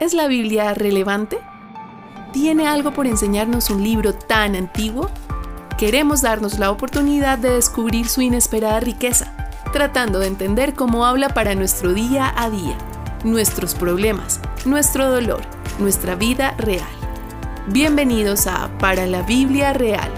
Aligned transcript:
¿Es 0.00 0.14
la 0.14 0.28
Biblia 0.28 0.72
relevante? 0.72 1.36
¿Tiene 2.32 2.66
algo 2.66 2.90
por 2.90 3.06
enseñarnos 3.06 3.68
un 3.68 3.84
libro 3.84 4.14
tan 4.14 4.56
antiguo? 4.56 5.10
Queremos 5.76 6.22
darnos 6.22 6.58
la 6.58 6.70
oportunidad 6.70 7.36
de 7.36 7.50
descubrir 7.50 8.08
su 8.08 8.22
inesperada 8.22 8.80
riqueza, 8.80 9.36
tratando 9.74 10.18
de 10.18 10.28
entender 10.28 10.72
cómo 10.72 11.04
habla 11.04 11.28
para 11.34 11.54
nuestro 11.54 11.92
día 11.92 12.32
a 12.34 12.48
día, 12.48 12.78
nuestros 13.24 13.74
problemas, 13.74 14.40
nuestro 14.64 15.10
dolor, 15.10 15.42
nuestra 15.78 16.14
vida 16.14 16.52
real. 16.56 16.88
Bienvenidos 17.66 18.46
a 18.46 18.70
Para 18.78 19.06
la 19.06 19.20
Biblia 19.20 19.74
Real, 19.74 20.10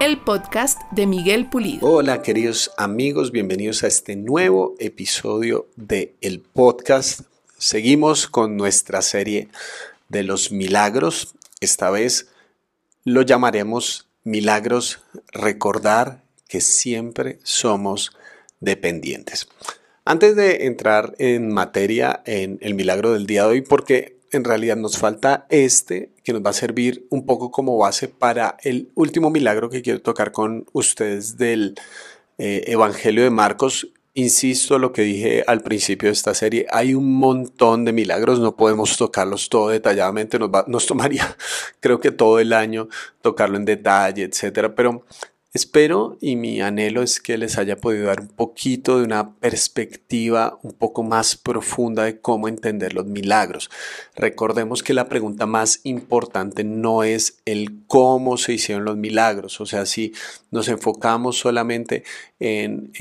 el 0.00 0.18
podcast 0.18 0.80
de 0.90 1.06
Miguel 1.06 1.46
Pulido. 1.48 1.86
Hola 1.86 2.22
queridos 2.22 2.72
amigos, 2.76 3.30
bienvenidos 3.30 3.84
a 3.84 3.86
este 3.86 4.16
nuevo 4.16 4.74
episodio 4.80 5.68
de 5.76 6.16
el 6.22 6.40
podcast 6.40 7.20
Seguimos 7.58 8.28
con 8.28 8.56
nuestra 8.56 9.02
serie 9.02 9.48
de 10.08 10.22
los 10.22 10.52
milagros. 10.52 11.34
Esta 11.60 11.90
vez 11.90 12.28
lo 13.02 13.22
llamaremos 13.22 14.06
milagros 14.22 15.00
recordar 15.32 16.22
que 16.46 16.60
siempre 16.60 17.40
somos 17.42 18.12
dependientes. 18.60 19.48
Antes 20.04 20.36
de 20.36 20.66
entrar 20.66 21.16
en 21.18 21.52
materia 21.52 22.22
en 22.26 22.58
el 22.62 22.74
milagro 22.74 23.12
del 23.12 23.26
día 23.26 23.42
de 23.42 23.48
hoy, 23.48 23.60
porque 23.62 24.18
en 24.30 24.44
realidad 24.44 24.76
nos 24.76 24.96
falta 24.96 25.46
este 25.50 26.12
que 26.22 26.32
nos 26.32 26.42
va 26.42 26.50
a 26.50 26.54
servir 26.54 27.08
un 27.10 27.26
poco 27.26 27.50
como 27.50 27.76
base 27.76 28.06
para 28.06 28.56
el 28.62 28.92
último 28.94 29.30
milagro 29.30 29.68
que 29.68 29.82
quiero 29.82 30.00
tocar 30.00 30.30
con 30.30 30.64
ustedes 30.72 31.36
del 31.38 31.74
eh, 32.38 32.62
Evangelio 32.68 33.24
de 33.24 33.30
Marcos 33.30 33.88
Insisto 34.14 34.78
lo 34.78 34.92
que 34.92 35.02
dije 35.02 35.44
al 35.46 35.60
principio 35.60 36.08
de 36.08 36.14
esta 36.14 36.34
serie, 36.34 36.66
hay 36.70 36.94
un 36.94 37.14
montón 37.14 37.84
de 37.84 37.92
milagros, 37.92 38.40
no 38.40 38.56
podemos 38.56 38.96
tocarlos 38.96 39.48
todo 39.48 39.68
detalladamente, 39.68 40.38
nos, 40.38 40.50
nos 40.66 40.86
tomaría 40.88 41.36
creo 41.80 42.00
que 42.00 42.10
todo 42.10 42.40
el 42.40 42.52
año 42.52 42.88
tocarlo 43.22 43.56
en 43.56 43.64
detalle, 43.64 44.24
etcétera, 44.24 44.74
pero 44.74 45.04
Espero 45.54 46.18
y 46.20 46.36
mi 46.36 46.60
anhelo 46.60 47.02
es 47.02 47.20
que 47.20 47.38
les 47.38 47.56
haya 47.56 47.78
podido 47.78 48.08
dar 48.08 48.20
un 48.20 48.28
poquito 48.28 48.98
de 48.98 49.04
una 49.04 49.34
perspectiva 49.36 50.58
un 50.62 50.72
poco 50.72 51.02
más 51.02 51.36
profunda 51.36 52.04
de 52.04 52.20
cómo 52.20 52.48
entender 52.48 52.92
los 52.92 53.06
milagros. 53.06 53.70
Recordemos 54.14 54.82
que 54.82 54.92
la 54.92 55.08
pregunta 55.08 55.46
más 55.46 55.80
importante 55.84 56.64
no 56.64 57.02
es 57.02 57.38
el 57.46 57.78
cómo 57.86 58.36
se 58.36 58.52
hicieron 58.52 58.84
los 58.84 58.98
milagros, 58.98 59.58
o 59.62 59.64
sea, 59.64 59.86
si 59.86 60.12
nos 60.50 60.68
enfocamos 60.68 61.38
solamente 61.38 62.04
en, 62.40 62.92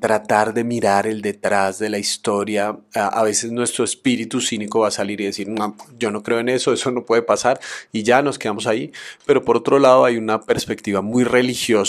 tratar 0.00 0.54
de 0.54 0.64
mirar 0.64 1.06
el 1.06 1.20
detrás 1.20 1.78
de 1.78 1.90
la 1.90 1.98
historia, 1.98 2.78
a, 2.94 3.22
veces 3.22 3.52
nuestro 3.52 3.84
espíritu 3.84 4.40
cínico 4.40 4.80
va 4.80 4.88
a 4.88 4.92
salir 4.92 5.20
y 5.20 5.26
decir, 5.26 5.48
no, 5.48 5.76
yo 5.98 6.10
no 6.10 6.22
creo 6.22 6.38
en 6.38 6.48
eso, 6.48 6.72
eso 6.72 6.90
no 6.90 7.04
puede 7.04 7.22
pasar 7.22 7.60
y 7.92 8.02
ya 8.02 8.22
nos 8.22 8.38
quedamos 8.38 8.66
ahí, 8.66 8.92
pero 9.26 9.44
por 9.44 9.58
otro 9.58 9.78
lado 9.78 10.06
hay 10.06 10.16
una 10.16 10.40
perspectiva 10.40 11.02
muy 11.02 11.24
religiosa 11.24 11.81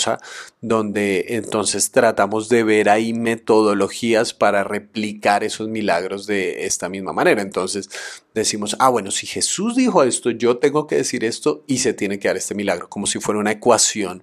donde 0.60 1.26
entonces 1.28 1.90
tratamos 1.90 2.48
de 2.48 2.64
ver 2.64 2.88
ahí 2.88 3.12
metodologías 3.12 4.34
para 4.34 4.64
replicar 4.64 5.44
esos 5.44 5.68
milagros 5.68 6.26
de 6.26 6.66
esta 6.66 6.88
misma 6.88 7.12
manera. 7.12 7.42
Entonces 7.42 7.88
decimos, 8.34 8.76
ah, 8.78 8.88
bueno, 8.88 9.10
si 9.10 9.26
Jesús 9.26 9.76
dijo 9.76 10.02
esto, 10.02 10.30
yo 10.30 10.58
tengo 10.58 10.86
que 10.86 10.96
decir 10.96 11.24
esto 11.24 11.64
y 11.66 11.78
se 11.78 11.92
tiene 11.92 12.18
que 12.18 12.28
dar 12.28 12.36
este 12.36 12.54
milagro, 12.54 12.88
como 12.88 13.06
si 13.06 13.20
fuera 13.20 13.40
una 13.40 13.52
ecuación. 13.52 14.22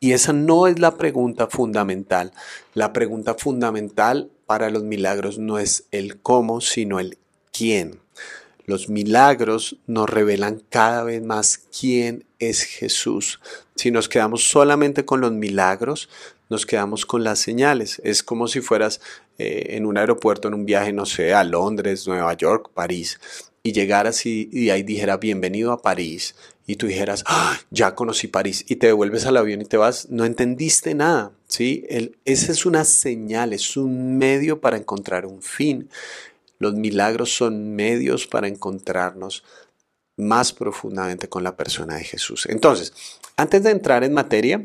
Y 0.00 0.12
esa 0.12 0.32
no 0.32 0.66
es 0.66 0.78
la 0.78 0.96
pregunta 0.96 1.46
fundamental. 1.46 2.32
La 2.74 2.92
pregunta 2.92 3.34
fundamental 3.34 4.30
para 4.46 4.68
los 4.70 4.82
milagros 4.82 5.38
no 5.38 5.58
es 5.58 5.84
el 5.90 6.20
cómo, 6.20 6.60
sino 6.60 7.00
el 7.00 7.18
quién. 7.52 8.00
Los 8.66 8.88
milagros 8.88 9.76
nos 9.86 10.08
revelan 10.08 10.62
cada 10.68 11.04
vez 11.04 11.22
más 11.22 11.58
quién 11.78 12.24
es 12.38 12.62
Jesús. 12.62 13.40
Si 13.74 13.90
nos 13.90 14.08
quedamos 14.08 14.48
solamente 14.48 15.04
con 15.04 15.20
los 15.20 15.32
milagros, 15.32 16.08
nos 16.48 16.66
quedamos 16.66 17.06
con 17.06 17.24
las 17.24 17.38
señales. 17.38 18.00
Es 18.04 18.22
como 18.22 18.48
si 18.48 18.60
fueras 18.60 19.00
eh, 19.38 19.68
en 19.70 19.86
un 19.86 19.98
aeropuerto, 19.98 20.48
en 20.48 20.54
un 20.54 20.66
viaje, 20.66 20.92
no 20.92 21.06
sé, 21.06 21.34
a 21.34 21.44
Londres, 21.44 22.06
Nueva 22.06 22.34
York, 22.34 22.70
París, 22.72 23.20
y 23.62 23.72
llegaras 23.72 24.26
y, 24.26 24.48
y 24.52 24.70
ahí 24.70 24.82
dijera 24.82 25.16
bienvenido 25.16 25.72
a 25.72 25.80
París, 25.80 26.34
y 26.66 26.76
tú 26.76 26.86
dijeras, 26.86 27.24
¡Ah, 27.26 27.58
ya 27.70 27.94
conocí 27.94 28.28
París, 28.28 28.64
y 28.68 28.76
te 28.76 28.88
devuelves 28.88 29.26
al 29.26 29.36
avión 29.36 29.60
y 29.60 29.64
te 29.66 29.76
vas, 29.76 30.08
no 30.10 30.24
entendiste 30.24 30.94
nada. 30.94 31.32
¿sí? 31.46 31.84
El, 31.88 32.16
esa 32.24 32.52
es 32.52 32.64
una 32.64 32.84
señal, 32.84 33.52
es 33.52 33.76
un 33.76 34.16
medio 34.16 34.60
para 34.60 34.76
encontrar 34.76 35.26
un 35.26 35.42
fin. 35.42 35.88
Los 36.58 36.74
milagros 36.74 37.34
son 37.34 37.74
medios 37.74 38.26
para 38.26 38.48
encontrarnos 38.48 39.44
más 40.16 40.52
profundamente 40.52 41.28
con 41.28 41.42
la 41.42 41.56
persona 41.56 41.96
de 41.96 42.04
Jesús. 42.04 42.46
Entonces, 42.48 42.92
antes 43.36 43.62
de 43.62 43.70
entrar 43.70 44.04
en 44.04 44.14
materia, 44.14 44.64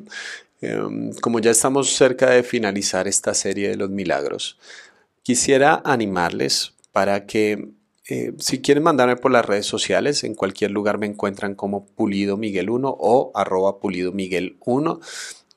em, 0.62 1.12
como 1.22 1.40
ya 1.40 1.52
estamos 1.52 1.96
cerca 1.96 2.30
de 2.30 2.44
finalizar 2.44 3.08
esta 3.08 3.34
serie 3.34 3.70
de 3.70 3.78
los 3.78 3.90
milagros, 3.90 4.58
quisiera 5.24 5.82
animarles 5.86 6.74
para 6.92 7.26
que 7.26 7.70
eh, 8.12 8.34
si 8.40 8.60
quieren 8.60 8.84
mandarme 8.84 9.18
por 9.18 9.32
las 9.32 9.46
redes 9.46 9.68
sociales, 9.68 10.24
en 10.24 10.34
cualquier 10.34 10.72
lugar 10.72 10.98
me 10.98 11.06
encuentran 11.06 11.54
como 11.54 11.86
Pulido 11.86 12.38
Miguel 12.38 12.72
1 12.72 12.98
o 13.00 13.32
arroba 13.36 13.80
Pulido 13.80 14.12
Miguel 14.12 14.58
1 14.66 15.00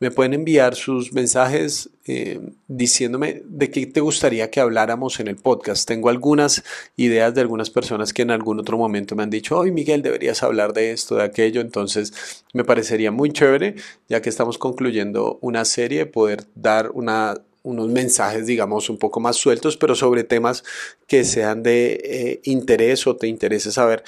me 0.03 0.11
pueden 0.11 0.35
enviar 0.35 0.75
sus 0.75 1.13
mensajes 1.13 1.89
eh, 2.07 2.41
diciéndome 2.67 3.43
de 3.47 3.71
qué 3.71 3.87
te 3.87 4.01
gustaría 4.01 4.51
que 4.51 4.59
habláramos 4.59 5.21
en 5.21 5.29
el 5.29 5.37
podcast. 5.37 5.87
Tengo 5.87 6.09
algunas 6.09 6.65
ideas 6.97 7.33
de 7.37 7.41
algunas 7.41 7.71
personas 7.71 8.13
que 8.13 8.23
en 8.23 8.33
algún 8.33 8.59
otro 8.59 8.77
momento 8.77 9.15
me 9.15 9.23
han 9.23 9.31
dicho, 9.31 9.57
hoy 9.57 9.71
Miguel, 9.71 10.03
deberías 10.03 10.43
hablar 10.43 10.73
de 10.73 10.91
esto, 10.91 11.15
de 11.15 11.23
aquello. 11.23 11.61
Entonces 11.61 12.43
me 12.53 12.65
parecería 12.65 13.13
muy 13.13 13.31
chévere, 13.31 13.77
ya 14.09 14.21
que 14.21 14.29
estamos 14.29 14.59
concluyendo 14.59 15.39
una 15.41 15.65
serie, 15.65 16.05
poder 16.07 16.47
dar 16.57 16.91
una 16.91 17.37
unos 17.63 17.89
mensajes, 17.89 18.47
digamos, 18.47 18.91
un 18.91 18.99
poco 18.99 19.21
más 19.21 19.37
sueltos, 19.37 19.77
pero 19.77 19.95
sobre 19.95 20.25
temas 20.25 20.65
que 21.07 21.25
sean 21.25 21.63
de 21.63 22.01
eh, 22.05 22.41
interés 22.45 23.07
o 23.07 23.17
te 23.17 23.29
interese 23.29 23.71
saber 23.71 24.03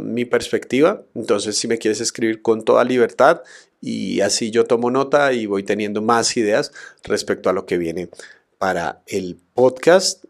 mi 0.00 0.24
perspectiva. 0.24 1.02
Entonces, 1.14 1.56
si 1.56 1.68
me 1.68 1.78
quieres 1.78 2.00
escribir 2.00 2.42
con 2.42 2.64
toda 2.64 2.84
libertad 2.84 3.42
y 3.80 4.20
así 4.20 4.50
yo 4.50 4.64
tomo 4.64 4.90
nota 4.90 5.32
y 5.32 5.46
voy 5.46 5.62
teniendo 5.62 6.02
más 6.02 6.36
ideas 6.36 6.72
respecto 7.04 7.48
a 7.48 7.52
lo 7.52 7.66
que 7.66 7.78
viene 7.78 8.08
para 8.58 9.02
el 9.06 9.38
podcast. 9.54 10.24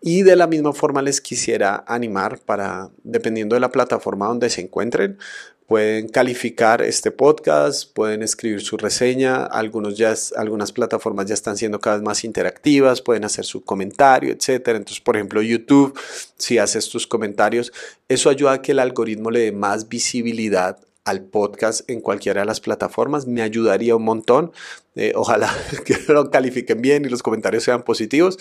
Y 0.00 0.22
de 0.22 0.34
la 0.34 0.46
misma 0.46 0.72
forma 0.72 1.02
les 1.02 1.20
quisiera 1.20 1.84
animar 1.86 2.38
para, 2.38 2.90
dependiendo 3.04 3.54
de 3.54 3.60
la 3.60 3.70
plataforma 3.70 4.26
donde 4.26 4.50
se 4.50 4.62
encuentren, 4.62 5.18
Pueden 5.66 6.08
calificar 6.08 6.82
este 6.82 7.10
podcast, 7.10 7.92
pueden 7.94 8.22
escribir 8.22 8.60
su 8.60 8.76
reseña, 8.76 9.44
algunos 9.46 9.96
ya, 9.96 10.14
algunas 10.36 10.72
plataformas 10.72 11.26
ya 11.26 11.34
están 11.34 11.56
siendo 11.56 11.80
cada 11.80 11.96
vez 11.96 12.04
más 12.04 12.24
interactivas, 12.24 13.00
pueden 13.00 13.24
hacer 13.24 13.44
su 13.44 13.64
comentario, 13.64 14.32
etc. 14.32 14.68
Entonces, 14.68 15.00
por 15.00 15.16
ejemplo, 15.16 15.40
YouTube, 15.40 15.98
si 16.36 16.58
haces 16.58 16.88
tus 16.88 17.06
comentarios, 17.06 17.72
eso 18.08 18.28
ayuda 18.28 18.52
a 18.52 18.62
que 18.62 18.72
el 18.72 18.80
algoritmo 18.80 19.30
le 19.30 19.40
dé 19.40 19.52
más 19.52 19.88
visibilidad 19.88 20.78
al 21.04 21.22
podcast 21.24 21.88
en 21.90 22.00
cualquiera 22.00 22.42
de 22.42 22.46
las 22.46 22.60
plataformas. 22.60 23.26
Me 23.26 23.42
ayudaría 23.42 23.96
un 23.96 24.04
montón. 24.04 24.52
Eh, 24.94 25.12
ojalá 25.14 25.52
que 25.84 25.96
lo 26.08 26.30
califiquen 26.30 26.82
bien 26.82 27.04
y 27.04 27.08
los 27.08 27.22
comentarios 27.22 27.64
sean 27.64 27.82
positivos, 27.82 28.38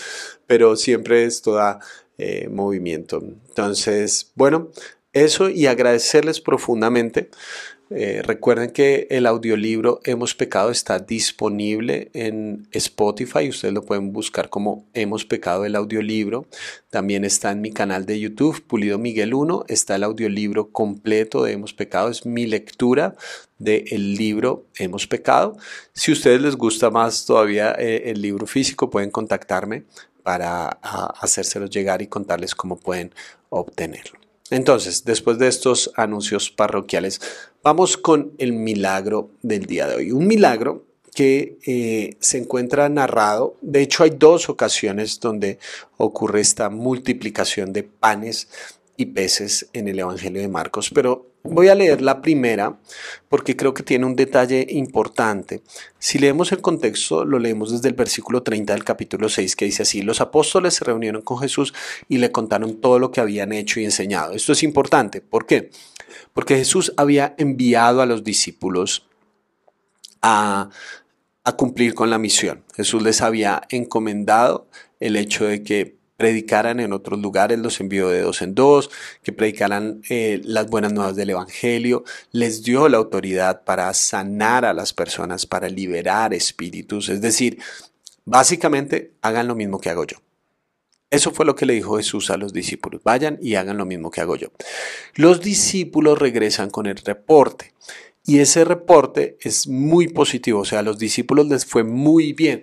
pero 0.48 0.76
siempre 0.76 1.24
esto 1.26 1.54
da 1.54 1.80
eh, 2.18 2.50
movimiento. 2.50 3.22
Entonces, 3.50 4.32
bueno, 4.36 4.70
eso 5.14 5.50
y 5.50 5.68
agradecerles 5.68 6.42
profundamente. 6.42 7.30
Eh, 7.94 8.22
recuerden 8.24 8.72
que 8.72 9.06
el 9.10 9.26
audiolibro 9.26 10.00
Hemos 10.06 10.34
Pecado 10.34 10.72
está 10.72 11.00
disponible 11.00 12.10
en 12.14 12.66
Spotify. 12.72 13.50
Ustedes 13.50 13.74
lo 13.74 13.84
pueden 13.84 14.14
buscar 14.14 14.50
como 14.50 14.86
Hemos 14.94 15.26
Pecado 15.26 15.66
el 15.66 15.76
audiolibro. 15.76 16.46
También 16.90 17.26
está 17.26 17.52
en 17.52 17.60
mi 17.60 17.74
canal 17.74 18.06
de 18.06 18.18
YouTube, 18.18 18.66
Pulido 18.66 18.98
Miguel 18.98 19.34
1. 19.34 19.66
Está 19.68 19.98
el 19.98 20.06
audiolibro 20.06 20.70
completo 20.70 21.44
de 21.44 21.52
Hemos 21.52 21.74
Pecado. 21.74 22.08
Es 22.08 22.26
mi 22.26 22.46
lectura 22.46 23.18
del 23.60 24.16
libro 24.16 24.64
Hemos 24.78 25.06
Pecado. 25.06 25.58
Si 25.92 26.12
a 26.12 26.14
ustedes 26.14 26.40
les 26.42 26.56
gusta 26.56 26.92
más 26.92 27.26
todavía 27.26 27.76
eh, 27.78 28.04
el 28.06 28.22
libro 28.22 28.48
físico, 28.48 28.90
pueden 28.90 29.12
contactarme 29.12 29.84
para 30.24 30.68
hacérselo 31.20 31.66
llegar 31.66 32.02
y 32.02 32.08
contarles 32.08 32.56
cómo 32.56 32.78
pueden 32.78 33.14
obtenerlo. 33.50 34.21
Entonces, 34.52 35.06
después 35.06 35.40
de 35.40 35.48
estos 35.48 35.92
anuncios 35.96 36.52
parroquiales, 36.52 37.22
vamos 37.64 37.98
con 37.98 38.34
el 38.38 38.54
milagro 38.54 39.32
del 39.42 39.66
día 39.66 39.88
de 39.88 39.96
hoy. 39.96 40.12
Un 40.12 40.28
milagro 40.28 40.86
que 41.16 41.58
eh, 41.66 42.18
se 42.20 42.38
encuentra 42.38 42.90
narrado. 42.90 43.56
De 43.62 43.82
hecho, 43.82 44.04
hay 44.04 44.12
dos 44.12 44.50
ocasiones 44.50 45.20
donde 45.20 45.58
ocurre 45.98 46.42
esta 46.42 46.70
multiplicación 46.70 47.74
de 47.74 47.84
panes 47.84 48.50
y 48.98 49.08
peces 49.08 49.70
en 49.74 49.88
el 49.88 50.00
Evangelio 50.00 50.42
de 50.42 50.48
Marcos, 50.50 50.92
pero 50.94 51.31
Voy 51.44 51.70
a 51.70 51.76
leer 51.76 52.02
la 52.02 52.22
primera 52.22 52.80
porque 53.28 53.56
creo 53.56 53.74
que 53.74 53.82
tiene 53.82 54.06
un 54.06 54.16
detalle 54.16 54.66
importante. 54.70 55.64
Si 55.98 56.20
leemos 56.20 56.52
el 56.52 56.62
contexto, 56.62 57.26
lo 57.26 57.40
leemos 57.40 57.72
desde 57.72 57.90
el 57.90 57.96
versículo 57.96 58.44
30 58.44 58.74
del 58.74 58.84
capítulo 58.84 59.28
6 59.28 59.56
que 59.56 59.66
dice 59.66 59.82
así, 59.82 60.04
los 60.04 60.22
apóstoles 60.22 60.76
se 60.76 60.86
reunieron 60.86 61.24
con 61.24 61.40
Jesús 61.40 61.74
y 62.08 62.20
le 62.20 62.32
contaron 62.32 62.80
todo 62.80 63.00
lo 63.00 63.12
que 63.12 63.22
habían 63.22 63.54
hecho 63.54 63.80
y 63.80 63.86
enseñado. 63.86 64.34
Esto 64.34 64.52
es 64.52 64.62
importante. 64.62 65.20
¿Por 65.20 65.48
qué? 65.48 65.72
Porque 66.34 66.58
Jesús 66.58 66.94
había 66.96 67.34
enviado 67.40 68.02
a 68.02 68.06
los 68.06 68.24
discípulos 68.24 69.08
a, 70.22 70.70
a 71.44 71.52
cumplir 71.54 71.96
con 71.96 72.12
la 72.12 72.20
misión. 72.20 72.64
Jesús 72.76 73.02
les 73.02 73.22
había 73.22 73.64
encomendado 73.70 74.68
el 75.00 75.16
hecho 75.16 75.46
de 75.46 75.64
que 75.64 76.01
predicaran 76.22 76.80
en 76.80 76.94
otros 76.94 77.20
lugares, 77.20 77.58
los 77.58 77.80
envió 77.80 78.10
de 78.10 78.22
dos 78.22 78.44
en 78.44 78.54
dos, 78.54 78.92
que 79.24 79.34
predicaran 79.34 80.04
eh, 80.08 80.40
las 80.44 80.68
buenas 80.68 80.94
nuevas 80.94 81.16
del 81.16 81.32
Evangelio, 81.32 82.04
les 82.32 82.62
dio 82.62 82.88
la 82.90 82.98
autoridad 82.98 83.64
para 83.64 83.92
sanar 83.96 84.64
a 84.64 84.74
las 84.74 84.94
personas, 84.94 85.48
para 85.48 85.68
liberar 85.68 86.32
espíritus, 86.36 87.10
es 87.10 87.22
decir, 87.22 87.58
básicamente 88.24 89.14
hagan 89.24 89.48
lo 89.48 89.56
mismo 89.56 89.80
que 89.80 89.90
hago 89.90 90.04
yo. 90.06 90.18
Eso 91.10 91.32
fue 91.32 91.44
lo 91.44 91.56
que 91.56 91.66
le 91.66 91.74
dijo 91.74 91.98
Jesús 91.98 92.30
a 92.30 92.38
los 92.38 92.54
discípulos, 92.54 93.02
vayan 93.04 93.40
y 93.42 93.56
hagan 93.56 93.78
lo 93.78 93.88
mismo 93.88 94.12
que 94.12 94.22
hago 94.22 94.36
yo. 94.36 94.50
Los 95.16 95.42
discípulos 95.42 96.20
regresan 96.20 96.70
con 96.70 96.86
el 96.86 96.98
reporte. 96.98 97.74
Y 98.24 98.38
ese 98.38 98.64
reporte 98.64 99.38
es 99.42 99.68
muy 99.68 100.08
positivo, 100.08 100.60
o 100.60 100.66
sea, 100.66 100.80
a 100.80 100.84
los 100.84 101.00
discípulos 101.00 101.48
les 101.48 101.66
fue 101.66 101.84
muy 101.84 102.34
bien 102.34 102.62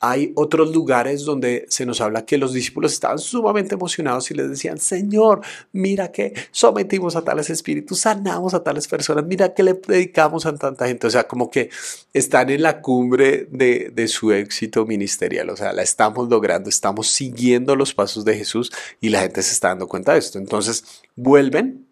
hay 0.00 0.32
otros 0.34 0.74
lugares 0.74 1.24
donde 1.24 1.66
se 1.68 1.84
nos 1.84 2.00
habla 2.00 2.24
que 2.24 2.38
los 2.38 2.54
discípulos 2.54 2.94
estaban 2.94 3.18
sumamente 3.18 3.74
emocionados 3.74 4.30
y 4.30 4.34
les 4.34 4.48
decían, 4.48 4.78
Señor, 4.78 5.42
mira 5.72 6.10
que 6.10 6.32
sometimos 6.50 7.16
a 7.16 7.22
tales 7.22 7.50
espíritus, 7.50 8.00
sanamos 8.00 8.54
a 8.54 8.62
tales 8.62 8.88
personas, 8.88 9.26
mira 9.26 9.52
que 9.52 9.62
le 9.62 9.74
predicamos 9.74 10.46
a 10.46 10.54
tanta 10.54 10.86
gente. 10.86 11.06
O 11.06 11.10
sea, 11.10 11.24
como 11.24 11.50
que 11.50 11.68
están 12.14 12.48
en 12.48 12.62
la 12.62 12.80
cumbre 12.80 13.46
de, 13.50 13.92
de 13.94 14.08
su 14.08 14.32
éxito 14.32 14.86
ministerial. 14.86 15.50
O 15.50 15.56
sea, 15.56 15.74
la 15.74 15.82
estamos 15.82 16.30
logrando, 16.30 16.70
estamos 16.70 17.08
siguiendo 17.08 17.76
los 17.76 17.92
pasos 17.92 18.24
de 18.24 18.38
Jesús 18.38 18.72
y 19.02 19.10
la 19.10 19.20
gente 19.20 19.42
se 19.42 19.52
está 19.52 19.68
dando 19.68 19.86
cuenta 19.86 20.14
de 20.14 20.20
esto. 20.20 20.38
Entonces, 20.38 20.82
vuelven 21.14 21.86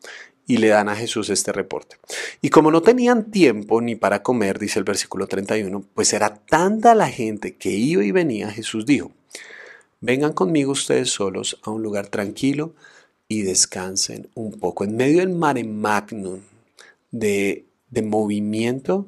y 0.49 0.57
le 0.57 0.69
dan 0.69 0.89
a 0.89 0.97
Jesús 0.97 1.29
este 1.29 1.53
reporte. 1.53 1.99
Y 2.41 2.49
como 2.49 2.71
no 2.73 2.81
tenían 2.81 3.31
tiempo 3.31 3.81
ni 3.83 3.95
para 3.95 4.23
comer, 4.23 4.59
dice 4.59 4.79
el 4.79 4.85
versículo 4.85 5.29
31, 5.29 5.85
pues 5.95 6.13
era 6.15 6.35
tanta 6.35 6.95
la 6.95 7.09
gente 7.09 7.55
que 7.57 7.71
iba 7.71 8.03
y 8.03 8.11
venía, 8.11 8.51
Jesús 8.51 8.87
dijo, 8.87 9.13
vengan 10.01 10.33
conmigo 10.33 10.73
ustedes 10.73 11.11
solos 11.11 11.61
a 11.63 11.71
un 11.71 11.83
lugar 11.83 12.09
tranquilo 12.09 12.75
y 13.29 13.43
descansen 13.43 14.31
un 14.35 14.53
poco. 14.53 14.85
En 14.85 14.97
medio 14.97 15.19
del 15.19 15.29
mare 15.29 15.65
magnum 15.65 16.41
de, 17.11 17.67
de 17.91 18.03
movimiento, 18.03 19.07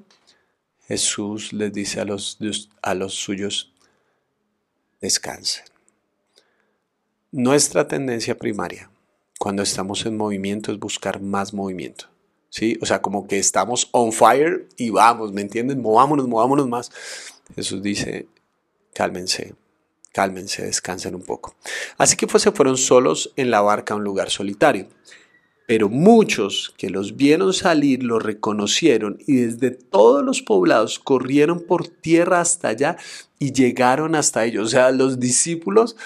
Jesús 0.89 1.55
les 1.55 1.73
dice 1.73 2.01
a 2.01 2.05
los, 2.05 2.39
a 2.83 2.95
los 2.95 3.15
suyos, 3.15 3.73
descansen. 5.01 5.65
Nuestra 7.33 7.89
tendencia 7.89 8.37
primaria 8.37 8.90
cuando 9.41 9.63
estamos 9.63 10.05
en 10.05 10.19
movimiento 10.19 10.71
es 10.71 10.79
buscar 10.79 11.23
más 11.23 11.55
movimiento. 11.55 12.05
¿Sí? 12.51 12.77
O 12.83 12.87
sea, 12.87 13.01
como 13.01 13.27
que 13.27 13.39
estamos 13.39 13.89
on 13.93 14.13
fire 14.13 14.69
y 14.77 14.91
vamos, 14.91 15.33
¿me 15.33 15.41
entienden? 15.41 15.81
Movámonos, 15.81 16.29
movámonos 16.29 16.69
más. 16.69 16.91
Jesús 17.55 17.83
dice, 17.83 18.29
cálmense, 18.93 19.55
cálmense, 20.13 20.67
descansen 20.67 21.15
un 21.15 21.23
poco. 21.23 21.55
Así 21.97 22.17
que 22.17 22.27
pues 22.27 22.43
se 22.43 22.53
fueron 22.53 22.77
solos 22.77 23.33
en 23.37 23.51
la 23.51 23.63
barca 23.63 23.95
a 23.95 23.97
un 23.97 24.05
lugar 24.05 24.29
solitario. 24.29 24.89
Pero 25.67 25.89
muchos 25.89 26.75
que 26.77 26.91
los 26.91 27.17
vieron 27.17 27.55
salir 27.55 28.03
los 28.03 28.23
reconocieron 28.23 29.21
y 29.27 29.37
desde 29.37 29.71
todos 29.71 30.23
los 30.23 30.43
poblados 30.43 30.99
corrieron 30.99 31.65
por 31.65 31.89
tierra 31.89 32.43
hasta 32.43 32.69
allá 32.69 32.99
y 33.39 33.53
llegaron 33.53 34.17
hasta 34.17 34.45
ellos. 34.45 34.67
O 34.67 34.71
sea, 34.71 34.91
los 34.91 35.19
discípulos 35.19 35.97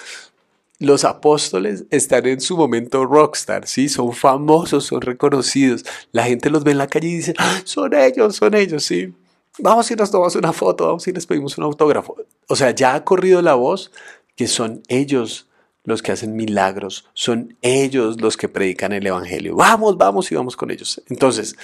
los 0.79 1.05
apóstoles 1.05 1.85
están 1.89 2.25
en 2.25 2.41
su 2.41 2.57
momento 2.57 3.05
rockstar, 3.05 3.67
¿sí? 3.67 3.87
Son 3.87 4.11
famosos, 4.13 4.85
son 4.85 5.01
reconocidos. 5.01 5.85
La 6.11 6.23
gente 6.23 6.49
los 6.49 6.63
ve 6.63 6.71
en 6.71 6.79
la 6.79 6.87
calle 6.87 7.07
y 7.07 7.15
dice, 7.15 7.33
ah, 7.37 7.61
son 7.63 7.93
ellos, 7.93 8.35
son 8.35 8.53
ellos, 8.53 8.83
¿sí? 8.83 9.13
Vamos 9.59 9.89
y 9.89 9.95
nos 9.95 10.11
tomamos 10.11 10.35
una 10.35 10.51
foto, 10.51 10.87
vamos 10.87 11.07
y 11.07 11.13
les 11.13 11.25
pedimos 11.25 11.57
un 11.57 11.63
autógrafo. 11.63 12.15
O 12.47 12.55
sea, 12.55 12.71
ya 12.71 12.93
ha 12.93 13.05
corrido 13.05 13.41
la 13.41 13.53
voz 13.53 13.91
que 14.35 14.47
son 14.47 14.83
ellos 14.89 15.47
los 15.85 16.01
que 16.01 16.11
hacen 16.11 16.35
milagros, 16.35 17.05
son 17.13 17.55
ellos 17.61 18.19
los 18.19 18.37
que 18.37 18.49
predican 18.49 18.91
el 18.91 19.05
Evangelio. 19.05 19.55
Vamos, 19.55 19.97
vamos 19.97 20.31
y 20.31 20.35
vamos 20.35 20.57
con 20.57 20.71
ellos. 20.71 21.01
Entonces, 21.09 21.55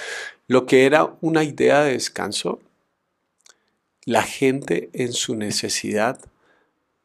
lo 0.46 0.64
que 0.64 0.86
era 0.86 1.14
una 1.20 1.42
idea 1.42 1.82
de 1.82 1.92
descanso, 1.92 2.60
la 4.04 4.22
gente 4.22 4.90
en 4.92 5.12
su 5.12 5.34
necesidad 5.34 6.18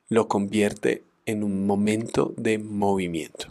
lo 0.10 0.28
convierte 0.28 1.04
en 1.28 1.44
un 1.44 1.68
momento 1.68 2.34
de 2.38 2.58
movimiento. 2.58 3.48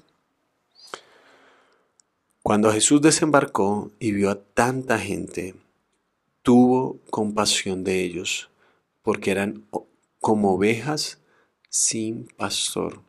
Cuando 2.42 2.72
Jesús 2.72 3.02
desembarcó 3.02 3.92
y 3.98 4.12
vio 4.12 4.30
a 4.30 4.40
tanta 4.40 4.98
gente, 4.98 5.54
tuvo 6.42 6.98
compasión 7.10 7.84
de 7.84 8.02
ellos, 8.02 8.48
porque 9.02 9.30
eran 9.30 9.66
como 10.20 10.54
ovejas 10.54 11.18
sin 11.68 12.28
pastor. 12.28 13.02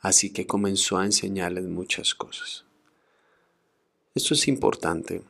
Así 0.00 0.30
que 0.30 0.46
comenzó 0.46 0.98
a 0.98 1.06
enseñarles 1.06 1.64
muchas 1.64 2.14
cosas. 2.14 2.66
Esto 4.14 4.34
es 4.34 4.46
importante. 4.46 5.22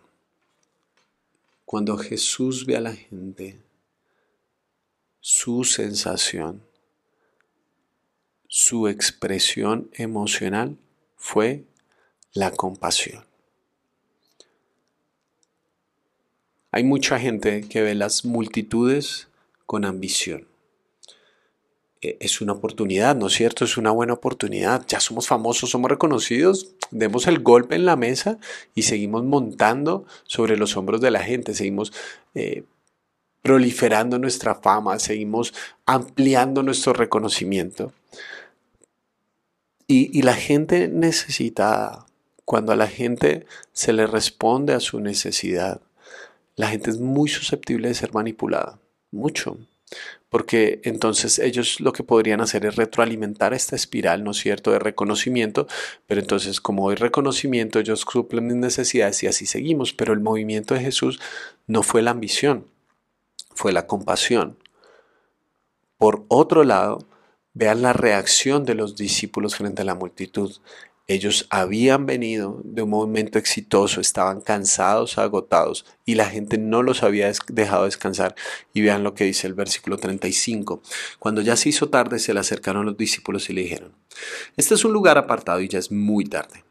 Cuando 1.65 1.97
Jesús 1.99 2.67
ve 2.67 2.77
a 2.77 2.81
la 2.81 2.95
gente, 2.95 3.61
su 5.21 5.63
sensación 5.63 6.63
su 8.53 8.89
expresión 8.89 9.91
emocional 9.93 10.77
fue 11.17 11.67
la 12.33 12.51
compasión. 12.51 13.25
Hay 16.73 16.83
mucha 16.83 17.21
gente 17.21 17.61
que 17.69 17.81
ve 17.81 17.95
las 17.95 18.25
multitudes 18.25 19.29
con 19.67 19.85
ambición. 19.85 20.49
E, 22.01 22.17
es 22.19 22.41
una 22.41 22.55
oportunidad, 22.55 23.15
¿no 23.15 23.29
es 23.29 23.35
cierto? 23.35 23.65
Es 23.65 23.77
una 23.77 23.93
buena 23.93 24.15
oportunidad. 24.15 24.85
Ya 24.89 24.99
somos 24.99 25.29
famosos, 25.29 25.71
somos 25.71 25.89
reconocidos, 25.89 26.75
demos 26.91 27.29
el 27.29 27.39
golpe 27.39 27.77
en 27.77 27.87
la 27.87 27.95
mesa 27.95 28.39
y 28.75 28.83
seguimos 28.83 29.23
montando 29.23 30.07
sobre 30.25 30.57
los 30.57 30.77
hombros 30.77 31.01
de 31.01 31.13
la 31.13 31.23
gente, 31.23 31.55
seguimos 31.55 31.93
eh, 32.35 32.65
proliferando 33.43 34.19
nuestra 34.19 34.57
fama, 34.57 34.99
seguimos 34.99 35.55
ampliando 35.87 36.65
nuestro 36.65 36.93
reconocimiento. 36.95 37.93
Y, 39.93 40.23
la 40.23 40.35
gente 40.35 40.87
necesita, 40.87 42.07
cuando 42.45 42.71
a 42.71 42.77
la 42.77 42.87
gente 42.87 43.45
se 43.73 43.93
le 43.93 44.07
responde 44.07 44.73
a 44.73 44.79
su 44.79 45.01
necesidad, 45.01 45.81
la 46.55 46.69
gente 46.69 46.91
es 46.91 47.01
muy 47.01 47.29
susceptible 47.29 47.89
de 47.89 47.95
ser 47.95 48.15
manipulada, 48.15 48.79
mucho. 49.11 49.59
Porque 50.29 50.81
entonces 50.85 51.41
ellos 51.41 51.81
lo 51.81 51.93
que 51.93 52.05
podrían 52.05 52.41
hacer 52.41 52.67
es 52.67 52.77
retroalimentar 52.77 53.53
esta 53.53 53.75
espiral, 53.75 54.23
¿no 54.23 54.31
es 54.31 54.37
cierto?, 54.37 54.71
de 54.71 54.79
reconocimiento, 54.79 55.67
pero 56.07 56.21
entonces 56.21 56.61
como 56.61 56.89
hay 56.91 56.95
reconocimiento, 56.95 57.81
ellos 57.81 58.07
suplen 58.09 58.47
mis 58.47 58.55
necesidades 58.55 59.21
y 59.25 59.27
así 59.27 59.45
seguimos. 59.45 59.93
Pero 59.93 60.13
el 60.13 60.21
movimiento 60.21 60.75
de 60.75 60.83
Jesús 60.83 61.19
no 61.67 61.83
fue 61.83 62.01
la 62.01 62.13
ambición, 62.13 62.65
fue 63.57 63.73
la 63.73 63.89
compasión. 63.89 64.57
Por 65.99 66.25
otro 66.29 66.63
lado, 66.63 67.10
Vean 67.55 67.83
la 67.83 67.93
reacción 67.93 68.65
de 68.65 68.75
los 68.75 68.97
discípulos 68.97 69.57
frente 69.57 69.83
a 69.83 69.85
la 69.85 69.95
multitud. 69.95 70.57
Ellos 71.09 71.49
habían 71.51 72.07
venido 72.07 72.61
de 72.63 72.83
un 72.83 72.91
momento 72.91 73.39
exitoso, 73.39 74.01
estaban 74.01 74.41
cansados, 74.41 75.19
agotados, 75.19 75.85
y 76.05 76.15
la 76.15 76.27
gente 76.27 76.57
no 76.57 76.85
los 76.85 77.03
había 77.03 77.33
dejado 77.49 77.87
descansar. 77.87 78.37
Y 78.73 78.83
vean 78.83 79.03
lo 79.03 79.15
que 79.15 79.25
dice 79.25 79.49
el 79.49 79.55
versículo 79.55 79.97
35. 79.97 80.81
Cuando 81.19 81.41
ya 81.41 81.57
se 81.57 81.71
hizo 81.71 81.89
tarde, 81.89 82.21
se 82.21 82.33
le 82.33 82.39
acercaron 82.39 82.87
los 82.87 82.97
discípulos 82.97 83.51
y 83.51 83.55
le 83.55 83.63
dijeron, 83.63 83.97
este 84.57 84.75
es 84.75 84.85
un 84.85 84.93
lugar 84.93 85.19
apartado 85.19 85.61
y 85.61 85.69
ya 85.69 85.81
es 85.81 85.91
muy 85.91 86.25
tarde. 86.27 86.63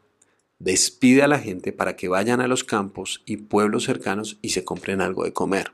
Despide 0.58 1.22
a 1.22 1.28
la 1.28 1.38
gente 1.38 1.72
para 1.72 1.96
que 1.96 2.08
vayan 2.08 2.40
a 2.40 2.48
los 2.48 2.64
campos 2.64 3.22
y 3.26 3.36
pueblos 3.36 3.84
cercanos 3.84 4.38
y 4.40 4.50
se 4.50 4.64
compren 4.64 5.02
algo 5.02 5.24
de 5.24 5.34
comer. 5.34 5.72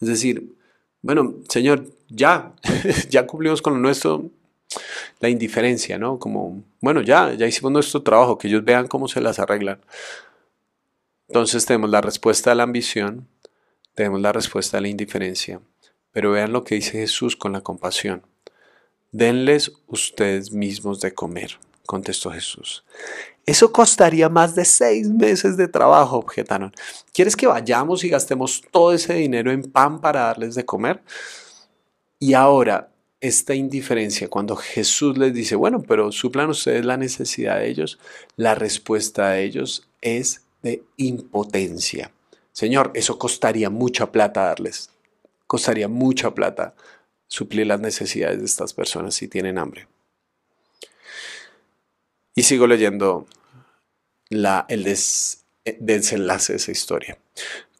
Es 0.00 0.08
decir, 0.08 0.56
bueno, 1.02 1.36
Señor, 1.48 1.86
ya, 2.08 2.52
ya 3.10 3.26
cumplimos 3.26 3.62
con 3.62 3.80
nuestro, 3.80 4.30
la 5.20 5.28
indiferencia, 5.28 5.98
¿no? 5.98 6.18
Como, 6.18 6.62
bueno, 6.80 7.02
ya, 7.02 7.34
ya 7.34 7.46
hicimos 7.46 7.72
nuestro 7.72 8.02
trabajo, 8.02 8.38
que 8.38 8.48
ellos 8.48 8.64
vean 8.64 8.88
cómo 8.88 9.08
se 9.08 9.20
las 9.20 9.38
arreglan. 9.38 9.80
Entonces 11.28 11.66
tenemos 11.66 11.90
la 11.90 12.00
respuesta 12.00 12.52
a 12.52 12.54
la 12.54 12.62
ambición, 12.62 13.26
tenemos 13.94 14.20
la 14.20 14.32
respuesta 14.32 14.78
a 14.78 14.80
la 14.80 14.88
indiferencia, 14.88 15.60
pero 16.12 16.30
vean 16.30 16.52
lo 16.52 16.64
que 16.64 16.76
dice 16.76 16.92
Jesús 16.92 17.36
con 17.36 17.52
la 17.52 17.62
compasión. 17.62 18.22
Denles 19.12 19.72
ustedes 19.86 20.52
mismos 20.52 21.00
de 21.00 21.14
comer. 21.14 21.58
contestó 21.86 22.32
Jesús. 22.32 22.84
Eso 23.46 23.70
costaría 23.70 24.28
más 24.28 24.56
de 24.56 24.64
seis 24.64 25.08
meses 25.08 25.56
de 25.56 25.68
trabajo, 25.68 26.16
objetaron. 26.16 26.72
¿Quieres 27.14 27.36
que 27.36 27.46
vayamos 27.46 28.02
y 28.02 28.08
gastemos 28.08 28.60
todo 28.72 28.92
ese 28.92 29.14
dinero 29.14 29.52
en 29.52 29.62
pan 29.62 30.00
para 30.00 30.22
darles 30.22 30.56
de 30.56 30.64
comer? 30.64 31.00
Y 32.18 32.34
ahora, 32.34 32.92
esta 33.20 33.54
indiferencia, 33.54 34.28
cuando 34.28 34.56
Jesús 34.56 35.18
les 35.18 35.34
dice, 35.34 35.56
bueno, 35.56 35.82
pero 35.82 36.12
suplan 36.12 36.50
ustedes 36.50 36.84
la 36.84 36.96
necesidad 36.96 37.58
de 37.58 37.68
ellos, 37.68 37.98
la 38.36 38.54
respuesta 38.54 39.30
de 39.30 39.44
ellos 39.44 39.88
es 40.00 40.42
de 40.62 40.82
impotencia. 40.96 42.12
Señor, 42.52 42.90
eso 42.94 43.18
costaría 43.18 43.68
mucha 43.68 44.10
plata 44.12 44.44
darles. 44.44 44.90
Costaría 45.46 45.88
mucha 45.88 46.34
plata 46.34 46.74
suplir 47.26 47.66
las 47.66 47.80
necesidades 47.80 48.38
de 48.38 48.44
estas 48.44 48.72
personas 48.72 49.14
si 49.14 49.28
tienen 49.28 49.58
hambre. 49.58 49.88
Y 52.34 52.42
sigo 52.42 52.66
leyendo 52.66 53.26
el 54.30 54.46
eh, 54.86 55.76
desenlace 55.80 56.52
de 56.52 56.56
esa 56.56 56.72
historia. 56.72 57.18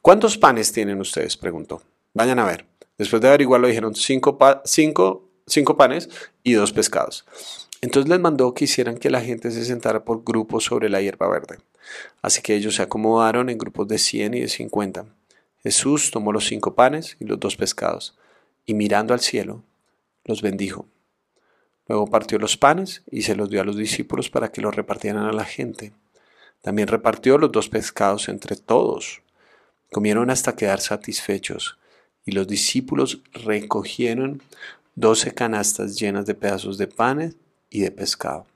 ¿Cuántos 0.00 0.38
panes 0.38 0.73
tienen 0.73 1.00
ustedes? 1.00 1.37
Preguntó. 1.37 1.83
Vayan 2.14 2.38
a 2.38 2.45
ver. 2.45 2.66
Después 2.99 3.21
de 3.21 3.29
averiguarlo 3.29 3.69
dijeron 3.69 3.95
cinco, 3.95 4.38
cinco, 4.65 5.76
panes 5.76 6.09
y 6.43 6.55
dos 6.55 6.73
pescados. 6.73 7.25
Entonces 7.83 8.09
les 8.09 8.21
mandó 8.21 8.55
que 8.55 8.65
hicieran 8.65 8.97
que 8.97 9.11
la 9.11 9.21
gente 9.21 9.50
se 9.50 9.65
sentara 9.65 10.05
por 10.05 10.25
grupos 10.25 10.65
sobre 10.65 10.88
la 10.88 11.03
hierba 11.03 11.29
verde. 11.29 11.59
Así 12.23 12.41
que 12.41 12.55
ellos 12.55 12.76
se 12.76 12.83
acomodaron 12.83 13.50
en 13.50 13.59
grupos 13.59 13.87
de 13.87 13.99
100 13.99 14.35
y 14.35 14.41
de 14.41 14.49
50. 14.49 15.05
Jesús 15.62 16.11
tomó 16.11 16.33
los 16.33 16.47
cinco 16.47 16.75
panes 16.75 17.17
y 17.21 17.25
los 17.25 17.38
dos 17.38 17.57
pescados, 17.57 18.17
y 18.65 18.75
mirando 18.75 19.15
al 19.15 19.21
cielo, 19.21 19.62
los 20.25 20.43
bendijo. 20.43 20.87
Luego 21.88 22.07
partió 22.07 22.38
los 22.38 22.57
panes 22.57 23.03
y 23.11 23.23
se 23.23 23.37
los 23.37 23.49
dio 23.50 23.61
a 23.61 23.65
los 23.65 23.76
discípulos 23.76 24.31
para 24.31 24.50
que 24.50 24.61
los 24.61 24.75
repartieran 24.75 25.25
a 25.25 25.33
la 25.33 25.45
gente. 25.45 25.93
También 26.62 26.88
repartió 26.88 27.38
los 27.38 27.53
dos 27.53 27.69
pescados 27.69 28.29
entre 28.29 28.57
todos. 28.57 29.23
Comieron 29.93 30.31
hasta 30.31 30.57
quedar 30.57 30.81
satisfechos, 30.81 31.79
y 32.26 32.33
los 32.33 32.47
discípulos 32.47 33.21
recogieron 33.33 34.42
doce 34.97 35.33
canastas 35.33 35.99
llenas 35.99 36.26
de 36.26 36.35
pedazos 36.35 36.76
de 36.76 36.88
panes 36.88 37.37
y 37.71 37.80
de 37.80 37.90
pescado. 37.90 38.47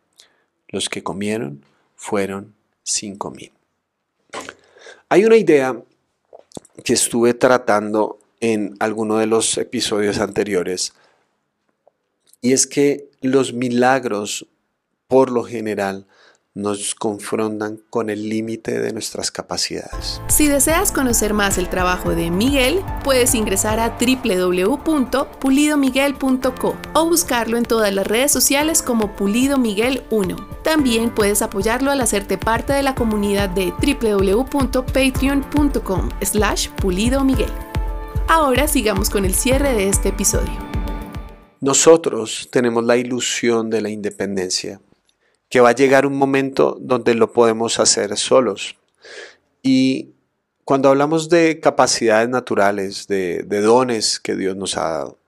Los 0.69 0.89
que 0.89 1.03
comieron 1.03 1.63
fueron 1.95 2.55
cinco 2.83 3.31
mil. 3.31 3.53
Hay 5.09 5.25
una 5.25 5.37
idea 5.37 5.81
que 6.85 6.93
estuve 6.93 7.35
tratando 7.35 8.19
en 8.41 8.77
alguno 8.81 9.19
de 9.19 9.27
los 9.27 9.57
episodios 9.59 10.19
anteriores 10.19 10.93
y 12.41 12.53
es 12.53 12.67
que 12.67 13.11
los 13.21 13.53
milagros, 13.53 14.47
por 15.07 15.31
lo 15.31 15.45
general, 15.45 16.07
nos 16.61 16.95
confrontan 16.95 17.81
con 17.91 18.09
el 18.11 18.29
límite 18.29 18.79
de 18.79 18.93
nuestras 18.93 19.31
capacidades. 19.31 20.21
Si 20.29 20.47
deseas 20.47 20.93
conocer 20.93 21.33
más 21.35 21.59
el 21.59 21.69
trabajo 21.69 22.11
de 22.11 22.31
Miguel, 22.31 22.81
puedes 23.03 23.35
ingresar 23.35 23.81
a 23.81 23.97
www.pulidomiguel.co 23.99 26.77
o 26.95 27.07
buscarlo 27.07 27.57
en 27.57 27.65
todas 27.65 27.93
las 27.95 28.07
redes 28.07 28.31
sociales 28.31 28.83
como 28.83 29.17
Pulido 29.17 29.57
Miguel 29.59 30.05
1. 30.11 30.37
También 30.63 31.11
puedes 31.11 31.43
apoyarlo 31.43 31.91
al 31.91 32.01
hacerte 32.01 32.39
parte 32.39 32.73
de 32.73 32.83
la 32.83 32.95
comunidad 32.95 33.49
de 33.49 33.73
www.patreon.com 33.73 36.09
slash 36.23 36.69
Pulido 36.69 37.25
Miguel. 37.25 37.51
Ahora 38.29 38.69
sigamos 38.69 39.11
con 39.11 39.25
el 39.25 39.35
cierre 39.35 39.75
de 39.75 39.89
este 39.89 40.11
episodio. 40.11 40.71
Nosotros 41.61 42.47
tenemos 42.51 42.85
la 42.85 42.97
ilusión 42.97 43.71
de 43.71 43.81
la 43.83 43.91
independencia 43.91 44.81
que 45.51 45.61
va 45.61 45.71
a 45.71 45.75
llegar 45.75 46.07
un 46.07 46.17
momento 46.17 46.79
donde 46.81 47.15
lo 47.15 47.33
podemos 47.33 47.81
hacer 47.81 48.17
solos. 48.17 48.77
Y 49.63 50.11
cuando 50.65 50.89
hablamos 50.89 51.29
de 51.29 51.59
capacidades 51.59 52.29
naturales, 52.29 53.09
de, 53.09 53.43
dones 53.43 54.21
que 54.21 54.37
Dios 54.37 54.57
nos 54.57 54.77
ha 54.77 54.89
dado, 54.89 55.19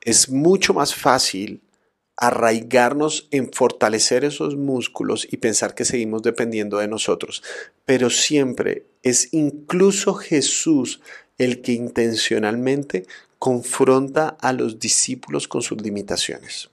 es 0.00 0.30
mucho 0.30 0.72
más 0.72 0.94
fácil 0.94 1.60
arraigarnos 2.16 3.28
en 3.30 3.52
fortalecer 3.52 4.24
esos 4.24 4.56
músculos 4.56 5.28
y 5.30 5.36
pensar 5.36 5.74
que 5.74 5.84
seguimos 5.84 6.22
dependiendo 6.22 6.78
de 6.78 6.88
nosotros. 6.88 7.42
Pero 7.84 8.08
siempre 8.08 8.86
es 9.02 9.34
incluso 9.34 10.14
Jesús 10.14 11.02
el 11.36 11.60
que 11.60 11.72
intencionalmente 11.72 13.06
confronta 13.38 14.36
a 14.40 14.54
los 14.54 14.78
discípulos 14.78 15.46
con 15.46 15.60
sus 15.60 15.82
limitaciones. 15.82 16.71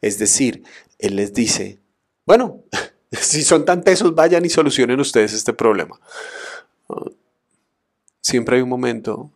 Es 0.00 0.18
decir, 0.18 0.62
él 0.98 1.16
les 1.16 1.32
dice, 1.32 1.78
bueno, 2.26 2.64
si 3.12 3.42
son 3.42 3.64
tan 3.64 3.82
tesos, 3.82 4.14
vayan 4.14 4.44
y 4.44 4.48
solucionen 4.48 5.00
ustedes 5.00 5.32
este 5.32 5.52
problema. 5.52 5.98
Siempre 8.20 8.56
hay 8.56 8.62
un 8.62 8.68
momento 8.68 9.30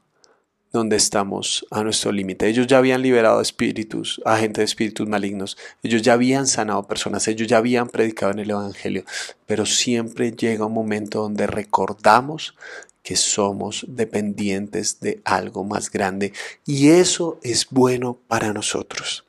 donde 0.72 0.96
estamos 0.96 1.66
a 1.70 1.82
nuestro 1.82 2.12
límite. 2.12 2.46
Ellos 2.48 2.66
ya 2.66 2.78
habían 2.78 3.02
liberado 3.02 3.40
espíritus, 3.40 4.20
agentes 4.24 4.58
de 4.58 4.64
espíritus 4.64 5.08
malignos, 5.08 5.56
ellos 5.82 6.02
ya 6.02 6.12
habían 6.12 6.46
sanado 6.46 6.86
personas, 6.86 7.26
ellos 7.28 7.48
ya 7.48 7.58
habían 7.58 7.88
predicado 7.88 8.32
en 8.32 8.40
el 8.40 8.50
Evangelio, 8.50 9.04
pero 9.46 9.64
siempre 9.64 10.32
llega 10.32 10.66
un 10.66 10.74
momento 10.74 11.22
donde 11.22 11.46
recordamos 11.46 12.54
que 13.02 13.16
somos 13.16 13.86
dependientes 13.88 15.00
de 15.00 15.22
algo 15.24 15.64
más 15.64 15.90
grande 15.90 16.32
y 16.66 16.90
eso 16.90 17.38
es 17.42 17.68
bueno 17.70 18.18
para 18.28 18.52
nosotros. 18.52 19.24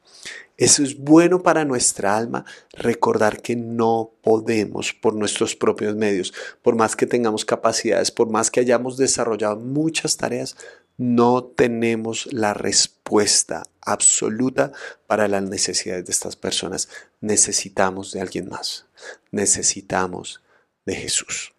Eso 0.60 0.84
es 0.84 0.98
bueno 0.98 1.42
para 1.42 1.64
nuestra 1.64 2.18
alma, 2.18 2.44
recordar 2.74 3.42
que 3.42 3.56
no 3.56 4.12
podemos 4.22 4.92
por 4.92 5.16
nuestros 5.16 5.56
propios 5.56 5.96
medios, 5.96 6.34
por 6.62 6.76
más 6.76 6.98
que 6.98 7.06
tengamos 7.06 7.46
capacidades, 7.46 8.12
por 8.12 8.30
más 8.30 8.52
que 8.52 8.60
hayamos 8.60 8.98
desarrollado 8.98 9.56
muchas 9.56 10.18
tareas, 10.18 10.58
no 10.98 11.46
tenemos 11.46 12.28
la 12.34 12.54
respuesta 12.54 13.64
absoluta 13.80 14.74
para 15.08 15.30
las 15.30 15.44
necesidades 15.44 16.06
de 16.06 16.12
estas 16.12 16.36
personas. 16.36 16.90
Necesitamos 17.22 18.12
de 18.12 18.20
alguien 18.20 18.50
más. 18.50 18.86
Necesitamos 19.32 20.42
de 20.86 20.96
Jesús. 20.96 21.54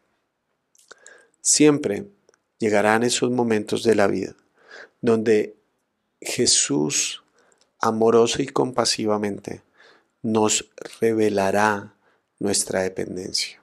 Siempre 1.40 2.04
llegarán 2.58 3.02
esos 3.02 3.30
momentos 3.30 3.82
de 3.82 3.94
la 3.94 4.08
vida 4.08 4.36
donde 5.00 5.56
Jesús 6.20 7.19
amorosa 7.80 8.42
y 8.42 8.46
compasivamente, 8.46 9.62
nos 10.22 10.70
revelará 11.00 11.94
nuestra 12.38 12.82
dependencia. 12.82 13.60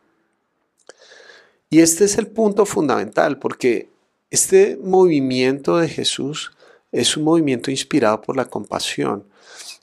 Y 1.69 1.81
este 1.81 2.05
es 2.05 2.17
el 2.17 2.27
punto 2.27 2.65
fundamental, 2.65 3.39
porque 3.39 3.89
este 4.29 4.77
movimiento 4.81 5.77
de 5.77 5.89
Jesús 5.89 6.51
es 6.91 7.17
un 7.17 7.24
movimiento 7.24 7.71
inspirado 7.71 8.21
por 8.21 8.38
la 8.38 8.45
compasión. 8.45 9.25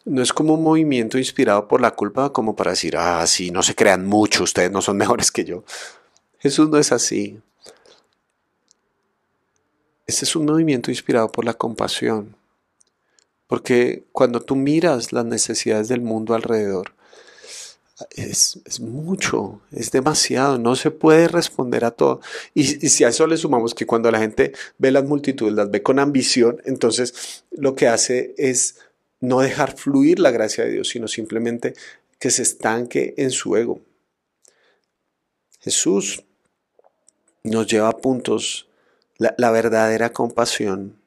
No 0.05 0.23
es 0.23 0.33
como 0.33 0.55
un 0.55 0.63
movimiento 0.63 1.19
inspirado 1.19 1.69
por 1.69 1.81
la 1.81 1.93
culpa, 1.93 2.33
como 2.33 2.57
para 2.57 2.73
decir, 2.73 2.97
ah, 2.97 3.27
sí, 3.27 3.51
no 3.51 3.63
se 3.63 3.75
crean 3.75 4.07
mucho, 4.07 4.45
ustedes 4.45 4.71
no 4.71 4.81
son 4.81 4.97
mejores 4.99 5.31
que 5.31 5.45
yo. 5.45 5.65
Jesús 6.39 6.69
no 6.69 6.79
es 6.79 6.93
así. 6.93 7.41
Este 10.07 10.25
es 10.25 10.37
un 10.37 10.47
movimiento 10.47 10.91
inspirado 10.91 11.33
por 11.33 11.45
la 11.45 11.55
compasión. 11.55 12.37
Porque 13.47 14.05
cuando 14.13 14.41
tú 14.41 14.57
miras 14.57 15.13
las 15.13 15.25
necesidades 15.25 15.89
del 15.89 16.01
mundo 16.01 16.35
alrededor, 16.35 16.95
es, 18.11 18.81
mucho, 18.81 19.61
es 19.71 19.91
demasiado, 19.93 20.59
no 20.59 20.75
se 20.77 20.91
puede 20.91 21.29
responder 21.29 21.85
a 21.85 21.93
todo. 21.93 22.21
Y, 22.53 22.65
si 22.65 23.05
a 23.05 23.09
eso 23.09 23.27
le 23.27 23.37
sumamos 23.37 23.75
que 23.75 23.87
cuando 23.87 24.11
la 24.11 24.19
gente 24.19 24.53
ve 24.79 24.91
las 24.91 25.05
multitudes, 25.05 25.55
las 25.55 25.71
ve 25.71 25.83
con 25.83 25.99
ambición, 25.99 26.61
entonces 26.65 27.45
lo 27.51 27.75
que 27.75 27.87
hace 27.87 28.35
es 28.37 28.79
no 29.21 29.41
dejar 29.41 29.77
fluir 29.77 30.19
la 30.19 30.31
gracia 30.31 30.65
de 30.65 30.73
Dios, 30.73 30.89
sino 30.89 31.07
simplemente 31.09 31.75
que 32.19 32.31
se 32.31 32.43
estanque 32.43 33.15
en 33.17 33.31
su 33.31 33.57
ego. 33.57 33.81
Jesús 35.61 36.25
nos 37.43 37.67
lleva 37.67 37.89
a 37.89 37.97
puntos, 37.97 38.69
la 39.19 39.51
verdadera 39.51 40.13
compasión 40.13 41.04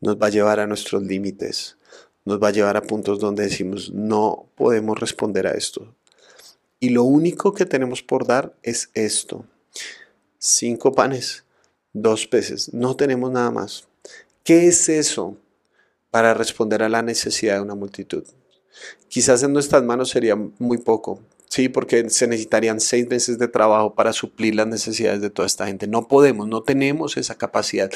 nos 0.00 0.16
va 0.16 0.26
a 0.28 0.30
llevar 0.30 0.60
a 0.60 0.66
nuestros 0.66 1.02
límites, 1.02 1.76
nos 2.24 2.42
va 2.42 2.48
a 2.48 2.52
llevar 2.52 2.76
a 2.76 2.82
puntos 2.82 3.18
donde 3.18 3.44
decimos, 3.44 3.92
no 3.92 4.48
podemos 4.54 4.98
responder 4.98 5.46
a 5.46 5.52
esto. 5.52 5.94
Y 6.80 6.90
lo 6.90 7.02
único 7.02 7.52
que 7.52 7.66
tenemos 7.66 8.02
por 8.02 8.26
dar 8.26 8.54
es 8.62 8.90
esto. 8.94 9.44
Cinco 10.38 10.92
panes, 10.92 11.44
dos 11.92 12.26
peces, 12.26 12.72
no 12.72 12.96
tenemos 12.96 13.32
nada 13.32 13.50
más. 13.50 13.88
¿Qué 14.44 14.68
es 14.68 14.88
eso 14.88 15.36
para 16.10 16.34
responder 16.34 16.82
a 16.82 16.88
la 16.88 17.02
necesidad 17.02 17.56
de 17.56 17.62
una 17.62 17.74
multitud? 17.74 18.24
Quizás 19.08 19.42
en 19.42 19.52
nuestras 19.52 19.82
manos 19.82 20.10
sería 20.10 20.36
muy 20.36 20.78
poco, 20.78 21.20
Sí, 21.48 21.68
porque 21.70 22.10
se 22.10 22.26
necesitarían 22.26 22.78
seis 22.78 23.08
meses 23.08 23.38
de 23.38 23.48
trabajo 23.48 23.94
para 23.94 24.12
suplir 24.12 24.54
las 24.54 24.66
necesidades 24.66 25.22
de 25.22 25.30
toda 25.30 25.46
esta 25.46 25.66
gente. 25.66 25.86
No 25.86 26.06
podemos, 26.06 26.46
no 26.46 26.62
tenemos 26.62 27.16
esa 27.16 27.36
capacidad. 27.36 27.90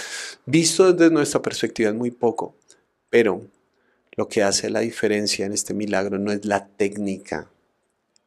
Visto 0.47 0.93
desde 0.93 1.13
nuestra 1.13 1.43
perspectiva 1.43 1.91
es 1.91 1.95
muy 1.95 2.11
poco, 2.11 2.57
pero 3.11 3.47
lo 4.17 4.29
que 4.29 4.43
hace 4.43 4.71
la 4.71 4.81
diferencia 4.81 5.45
en 5.45 5.53
este 5.53 5.75
milagro 5.75 6.19
no 6.19 6.33
es 6.33 6.45
la 6.47 6.67
técnica, 6.67 7.51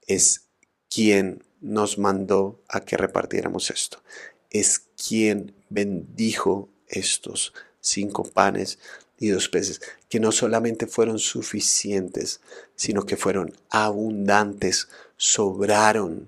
es 0.06 0.48
quien 0.90 1.44
nos 1.60 1.98
mandó 1.98 2.62
a 2.70 2.82
que 2.82 2.96
repartiéramos 2.96 3.72
esto. 3.72 4.04
Es 4.52 4.80
quien 5.08 5.56
bendijo 5.70 6.70
estos 6.88 7.54
cinco 7.80 8.24
panes 8.24 8.80
y 9.18 9.30
dos 9.30 9.50
peces, 9.50 9.82
que 10.10 10.20
no 10.20 10.32
solamente 10.32 10.88
fueron 10.88 11.20
suficientes, 11.20 12.42
sino 12.76 13.06
que 13.06 13.18
fueron 13.18 13.54
abundantes, 13.70 14.90
sobraron, 15.18 16.28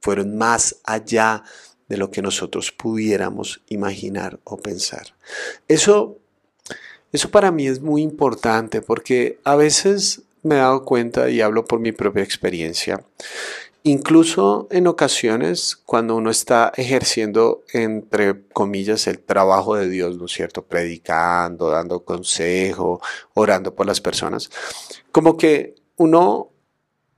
fueron 0.00 0.36
más 0.36 0.76
allá 0.84 1.44
de 1.88 1.96
lo 1.96 2.10
que 2.10 2.22
nosotros 2.22 2.72
pudiéramos 2.72 3.62
imaginar 3.68 4.40
o 4.44 4.56
pensar. 4.56 5.14
Eso, 5.68 6.18
eso 7.12 7.30
para 7.30 7.50
mí 7.50 7.66
es 7.66 7.80
muy 7.80 8.02
importante 8.02 8.80
porque 8.80 9.38
a 9.44 9.56
veces 9.56 10.22
me 10.42 10.56
he 10.56 10.58
dado 10.58 10.84
cuenta 10.84 11.30
y 11.30 11.40
hablo 11.40 11.64
por 11.64 11.80
mi 11.80 11.92
propia 11.92 12.22
experiencia 12.22 13.04
Incluso 13.86 14.66
en 14.70 14.86
ocasiones 14.86 15.76
cuando 15.76 16.16
uno 16.16 16.30
está 16.30 16.72
ejerciendo, 16.74 17.64
entre 17.74 18.48
comillas, 18.48 19.06
el 19.06 19.18
trabajo 19.18 19.76
de 19.76 19.90
Dios, 19.90 20.16
¿no 20.16 20.24
es 20.24 20.32
cierto? 20.32 20.62
Predicando, 20.64 21.68
dando 21.68 22.02
consejo, 22.02 23.02
orando 23.34 23.74
por 23.74 23.84
las 23.84 24.00
personas, 24.00 24.48
como 25.12 25.36
que 25.36 25.74
uno 25.96 26.48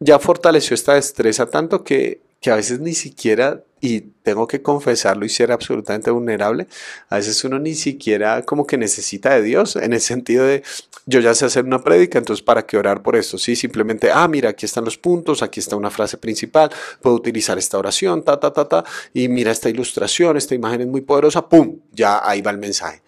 ya 0.00 0.18
fortaleció 0.18 0.74
esta 0.74 0.94
destreza 0.94 1.46
tanto 1.46 1.84
que 1.84 2.25
que 2.46 2.52
a 2.52 2.54
veces 2.54 2.78
ni 2.78 2.94
siquiera, 2.94 3.64
y 3.80 4.02
tengo 4.22 4.46
que 4.46 4.62
confesarlo 4.62 5.26
y 5.26 5.28
ser 5.28 5.50
absolutamente 5.50 6.12
vulnerable, 6.12 6.68
a 7.08 7.16
veces 7.16 7.42
uno 7.42 7.58
ni 7.58 7.74
siquiera 7.74 8.44
como 8.44 8.68
que 8.68 8.78
necesita 8.78 9.34
de 9.34 9.42
Dios, 9.42 9.74
en 9.74 9.92
el 9.92 10.00
sentido 10.00 10.44
de, 10.46 10.62
yo 11.06 11.18
ya 11.18 11.34
sé 11.34 11.46
hacer 11.46 11.64
una 11.64 11.82
prédica, 11.82 12.18
entonces 12.18 12.44
¿para 12.44 12.64
qué 12.64 12.76
orar 12.76 13.02
por 13.02 13.16
esto? 13.16 13.36
Sí, 13.36 13.56
simplemente, 13.56 14.12
ah, 14.12 14.28
mira, 14.28 14.50
aquí 14.50 14.64
están 14.64 14.84
los 14.84 14.96
puntos, 14.96 15.42
aquí 15.42 15.58
está 15.58 15.74
una 15.74 15.90
frase 15.90 16.18
principal, 16.18 16.70
puedo 17.02 17.16
utilizar 17.16 17.58
esta 17.58 17.78
oración, 17.78 18.22
ta, 18.22 18.38
ta, 18.38 18.52
ta, 18.52 18.68
ta, 18.68 18.84
y 19.12 19.26
mira 19.26 19.50
esta 19.50 19.68
ilustración, 19.68 20.36
esta 20.36 20.54
imagen 20.54 20.82
es 20.82 20.86
muy 20.86 21.00
poderosa, 21.00 21.48
¡pum! 21.48 21.80
Ya 21.90 22.20
ahí 22.22 22.42
va 22.42 22.52
el 22.52 22.58
mensaje. 22.58 23.02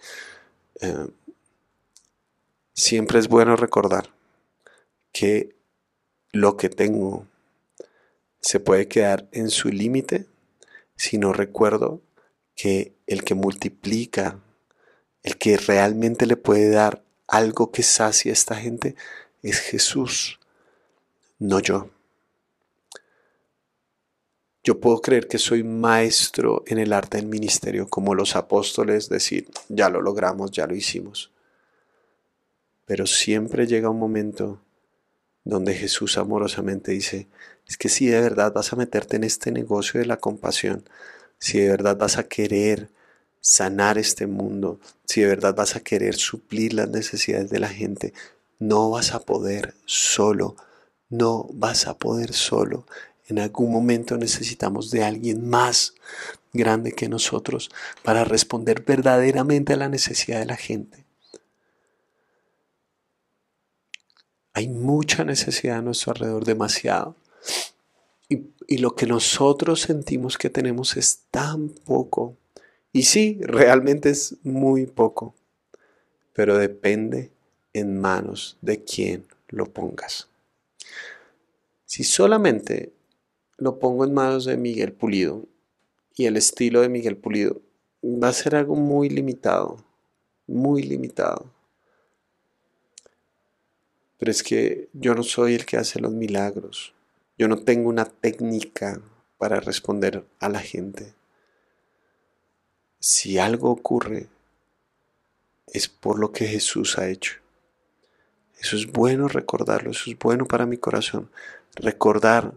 Eh, 0.81 1.07
siempre 2.73 3.19
es 3.19 3.29
bueno 3.29 3.55
recordar 3.55 4.09
que 5.13 5.55
lo 6.33 6.57
que 6.57 6.67
tengo 6.67 7.25
se 8.41 8.59
puede 8.59 8.87
quedar 8.87 9.27
en 9.31 9.49
su 9.49 9.69
límite 9.69 10.27
si 10.95 11.17
no 11.17 11.33
recuerdo 11.33 12.01
que 12.55 12.93
el 13.07 13.23
que 13.23 13.35
multiplica, 13.35 14.39
el 15.23 15.37
que 15.37 15.57
realmente 15.57 16.25
le 16.25 16.35
puede 16.35 16.69
dar 16.69 17.03
algo 17.27 17.71
que 17.71 17.83
sacia 17.83 18.31
a 18.31 18.33
esta 18.33 18.55
gente 18.55 18.95
es 19.41 19.59
Jesús, 19.59 20.39
no 21.37 21.59
yo. 21.59 21.89
Yo 24.63 24.79
puedo 24.81 25.01
creer 25.01 25.27
que 25.27 25.37
soy 25.37 25.63
maestro 25.63 26.63
en 26.67 26.79
el 26.79 26.91
arte 26.91 27.17
del 27.17 27.27
ministerio, 27.27 27.87
como 27.87 28.13
los 28.13 28.35
apóstoles, 28.35 29.07
decir, 29.07 29.47
ya 29.69 29.89
lo 29.89 30.01
logramos, 30.01 30.51
ya 30.51 30.67
lo 30.67 30.75
hicimos. 30.75 31.31
Pero 32.85 33.05
siempre 33.07 33.67
llega 33.67 33.89
un 33.89 33.99
momento 33.99 34.61
donde 35.45 35.73
Jesús 35.73 36.17
amorosamente 36.17 36.91
dice, 36.91 37.27
es 37.69 37.77
que 37.77 37.87
si 37.87 38.07
de 38.07 38.19
verdad 38.19 38.51
vas 38.51 38.73
a 38.73 38.75
meterte 38.75 39.15
en 39.15 39.23
este 39.23 39.51
negocio 39.51 39.99
de 39.99 40.07
la 40.07 40.17
compasión, 40.17 40.83
si 41.37 41.59
de 41.59 41.69
verdad 41.69 41.95
vas 41.95 42.17
a 42.17 42.27
querer 42.27 42.89
sanar 43.41 43.99
este 43.99 44.25
mundo, 44.25 44.79
si 45.05 45.21
de 45.21 45.27
verdad 45.27 45.55
vas 45.55 45.75
a 45.75 45.81
querer 45.81 46.15
suplir 46.15 46.73
las 46.73 46.89
necesidades 46.89 47.51
de 47.51 47.59
la 47.59 47.69
gente, 47.69 48.13
no 48.57 48.89
vas 48.89 49.13
a 49.13 49.19
poder 49.19 49.75
solo, 49.85 50.55
no 51.09 51.47
vas 51.53 51.85
a 51.85 51.95
poder 51.95 52.33
solo. 52.33 52.87
En 53.27 53.37
algún 53.37 53.71
momento 53.71 54.17
necesitamos 54.17 54.89
de 54.89 55.03
alguien 55.03 55.47
más 55.47 55.93
grande 56.51 56.93
que 56.93 57.07
nosotros 57.07 57.69
para 58.01 58.23
responder 58.23 58.81
verdaderamente 58.81 59.73
a 59.73 59.77
la 59.77 59.89
necesidad 59.89 60.39
de 60.39 60.47
la 60.47 60.57
gente. 60.57 61.05
Hay 64.53 64.67
mucha 64.67 65.23
necesidad 65.23 65.77
a 65.77 65.81
nuestro 65.83 66.13
alrededor, 66.13 66.45
demasiado. 66.45 67.15
Y, 68.27 68.77
lo 68.77 68.95
que 68.95 69.07
nosotros 69.07 69.81
sentimos 69.81 70.37
que 70.37 70.51
tenemos 70.51 70.95
es 70.95 71.23
tan 71.31 71.69
poco. 71.69 72.37
Y 72.93 73.03
sí, 73.03 73.39
realmente 73.41 74.11
es 74.11 74.35
muy 74.43 74.85
poco. 74.85 75.33
Pero 76.33 76.57
depende 76.57 77.31
en 77.73 77.99
manos 77.99 78.57
de 78.61 78.83
quién 78.83 79.25
lo 79.47 79.65
pongas. 79.65 80.27
Si 81.85 82.03
solamente 82.03 82.93
lo 83.57 83.79
pongo 83.79 84.05
en 84.05 84.13
manos 84.13 84.45
de 84.45 84.57
Miguel 84.57 84.93
Pulido 84.93 85.45
y 86.15 86.25
el 86.25 86.37
estilo 86.37 86.81
de 86.81 86.89
Miguel 86.89 87.17
Pulido, 87.17 87.61
va 88.03 88.29
a 88.29 88.33
ser 88.33 88.55
algo 88.55 88.75
muy 88.75 89.09
limitado, 89.09 89.83
muy 90.45 90.83
limitado. 90.83 91.51
Pero 94.19 94.31
es 94.31 94.43
que 94.43 94.89
yo 94.93 95.15
no 95.15 95.23
soy 95.23 95.55
el 95.55 95.65
que 95.65 95.77
hace 95.77 95.99
los 95.99 96.11
milagros. 96.11 96.93
Yo 97.39 97.47
no 97.47 97.57
tengo 97.57 97.87
una 97.87 98.03
técnica 98.03 99.01
para 99.37 99.61
responder 99.61 100.25
a 100.39 100.49
la 100.49 100.59
gente. 100.59 101.13
Si 102.99 103.39
algo 103.39 103.71
ocurre, 103.71 104.27
es 105.67 105.87
por 105.87 106.19
lo 106.19 106.33
que 106.33 106.47
Jesús 106.47 106.97
ha 106.97 107.07
hecho. 107.07 107.35
Eso 108.59 108.75
es 108.75 108.87
bueno 108.87 109.29
recordarlo, 109.29 109.91
eso 109.91 110.11
es 110.11 110.19
bueno 110.19 110.47
para 110.47 110.65
mi 110.65 110.75
corazón. 110.75 111.31
Recordar 111.75 112.55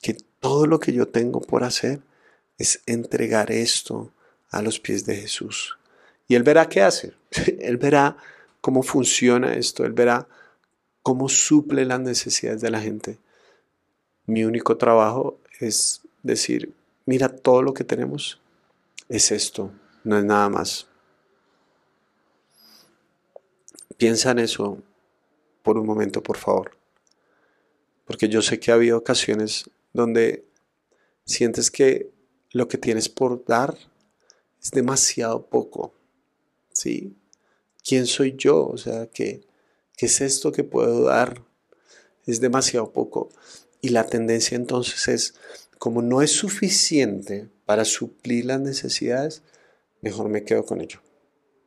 que 0.00 0.16
todo 0.40 0.66
lo 0.66 0.80
que 0.80 0.92
yo 0.92 1.06
tengo 1.06 1.40
por 1.40 1.62
hacer 1.62 2.00
es 2.58 2.82
entregar 2.86 3.52
esto 3.52 4.10
a 4.50 4.62
los 4.62 4.80
pies 4.80 5.06
de 5.06 5.14
Jesús. 5.14 5.78
Y 6.26 6.34
Él 6.34 6.42
verá 6.42 6.68
qué 6.68 6.82
hace. 6.82 7.14
Él 7.60 7.76
verá 7.76 8.16
cómo 8.60 8.82
funciona 8.82 9.54
esto. 9.54 9.84
Él 9.84 9.92
verá 9.92 10.26
cómo 11.04 11.28
suple 11.28 11.84
las 11.84 12.00
necesidades 12.00 12.60
de 12.60 12.70
la 12.70 12.80
gente. 12.80 13.21
Mi 14.26 14.44
único 14.44 14.76
trabajo 14.76 15.38
es 15.60 16.02
decir, 16.22 16.74
mira, 17.06 17.28
todo 17.28 17.62
lo 17.62 17.74
que 17.74 17.84
tenemos 17.84 18.40
es 19.08 19.30
esto, 19.30 19.72
no 20.04 20.18
es 20.18 20.24
nada 20.24 20.48
más. 20.48 20.86
Piensa 23.96 24.30
en 24.32 24.40
eso 24.40 24.78
por 25.62 25.78
un 25.78 25.86
momento, 25.86 26.22
por 26.22 26.36
favor. 26.36 26.76
Porque 28.04 28.28
yo 28.28 28.42
sé 28.42 28.58
que 28.58 28.70
ha 28.70 28.74
habido 28.74 28.98
ocasiones 28.98 29.70
donde 29.92 30.44
sientes 31.24 31.70
que 31.70 32.10
lo 32.50 32.68
que 32.68 32.78
tienes 32.78 33.08
por 33.08 33.44
dar 33.44 33.76
es 34.60 34.70
demasiado 34.70 35.46
poco. 35.46 35.94
¿Sí? 36.72 37.16
¿Quién 37.84 38.06
soy 38.06 38.34
yo? 38.36 38.66
O 38.66 38.76
sea, 38.76 39.06
que 39.06 39.44
¿Qué 39.96 40.06
es 40.06 40.20
esto 40.20 40.52
que 40.52 40.64
puedo 40.64 41.04
dar? 41.04 41.42
Es 42.26 42.40
demasiado 42.40 42.92
poco. 42.92 43.28
Y 43.82 43.90
la 43.90 44.06
tendencia 44.06 44.56
entonces 44.56 45.08
es, 45.08 45.34
como 45.78 46.00
no 46.00 46.22
es 46.22 46.30
suficiente 46.30 47.48
para 47.66 47.84
suplir 47.84 48.46
las 48.46 48.60
necesidades, 48.60 49.42
mejor 50.00 50.30
me 50.30 50.44
quedo 50.44 50.64
con 50.64 50.80
ello. 50.80 51.00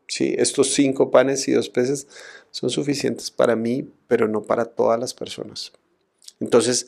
Sí, 0.07 0.33
estos 0.37 0.73
cinco 0.73 1.11
panes 1.11 1.47
y 1.47 1.51
dos 1.51 1.69
peces 1.69 2.07
son 2.51 2.69
suficientes 2.69 3.29
para 3.29 3.55
mí, 3.55 3.91
pero 4.07 4.27
no 4.27 4.43
para 4.43 4.65
todas 4.65 4.99
las 4.99 5.13
personas. 5.13 5.73
Entonces, 6.39 6.87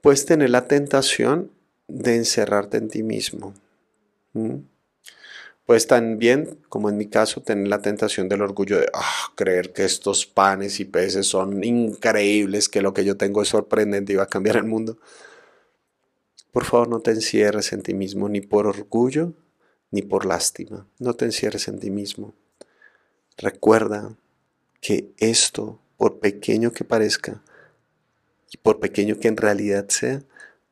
puedes 0.00 0.26
tener 0.26 0.50
la 0.50 0.66
tentación 0.66 1.52
de 1.86 2.16
encerrarte 2.16 2.78
en 2.78 2.88
ti 2.88 3.02
mismo. 3.02 3.54
Puedes 5.68 5.86
también, 5.86 6.58
como 6.70 6.88
en 6.88 6.96
mi 6.96 7.08
caso, 7.08 7.42
tener 7.42 7.68
la 7.68 7.82
tentación 7.82 8.26
del 8.26 8.40
orgullo 8.40 8.78
de 8.78 8.88
ah, 8.94 9.30
creer 9.34 9.74
que 9.74 9.84
estos 9.84 10.24
panes 10.24 10.80
y 10.80 10.86
peces 10.86 11.26
son 11.26 11.62
increíbles, 11.62 12.70
que 12.70 12.80
lo 12.80 12.94
que 12.94 13.04
yo 13.04 13.18
tengo 13.18 13.42
es 13.42 13.48
sorprendente 13.48 14.14
y 14.14 14.16
va 14.16 14.22
a 14.22 14.28
cambiar 14.28 14.56
el 14.56 14.64
mundo. 14.64 14.96
Por 16.52 16.64
favor, 16.64 16.88
no 16.88 17.00
te 17.00 17.10
encierres 17.10 17.74
en 17.74 17.82
ti 17.82 17.92
mismo, 17.92 18.30
ni 18.30 18.40
por 18.40 18.66
orgullo, 18.66 19.34
ni 19.90 20.00
por 20.00 20.24
lástima. 20.24 20.86
No 20.98 21.12
te 21.12 21.26
encierres 21.26 21.68
en 21.68 21.78
ti 21.78 21.90
mismo. 21.90 22.32
Recuerda 23.36 24.16
que 24.80 25.12
esto, 25.18 25.82
por 25.98 26.18
pequeño 26.18 26.72
que 26.72 26.84
parezca, 26.84 27.42
y 28.50 28.56
por 28.56 28.80
pequeño 28.80 29.20
que 29.20 29.28
en 29.28 29.36
realidad 29.36 29.86
sea, 29.90 30.22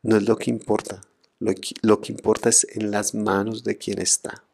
no 0.01 0.17
es 0.17 0.27
lo 0.27 0.39
que 0.39 0.49
importa. 0.49 1.03
Lo 1.39 2.01
que 2.01 2.13
importa 2.13 2.49
es 2.49 2.67
en 2.71 2.91
las 2.91 3.15
manos 3.15 3.63
de 3.63 3.77
quien 3.77 4.01
está 4.01 4.46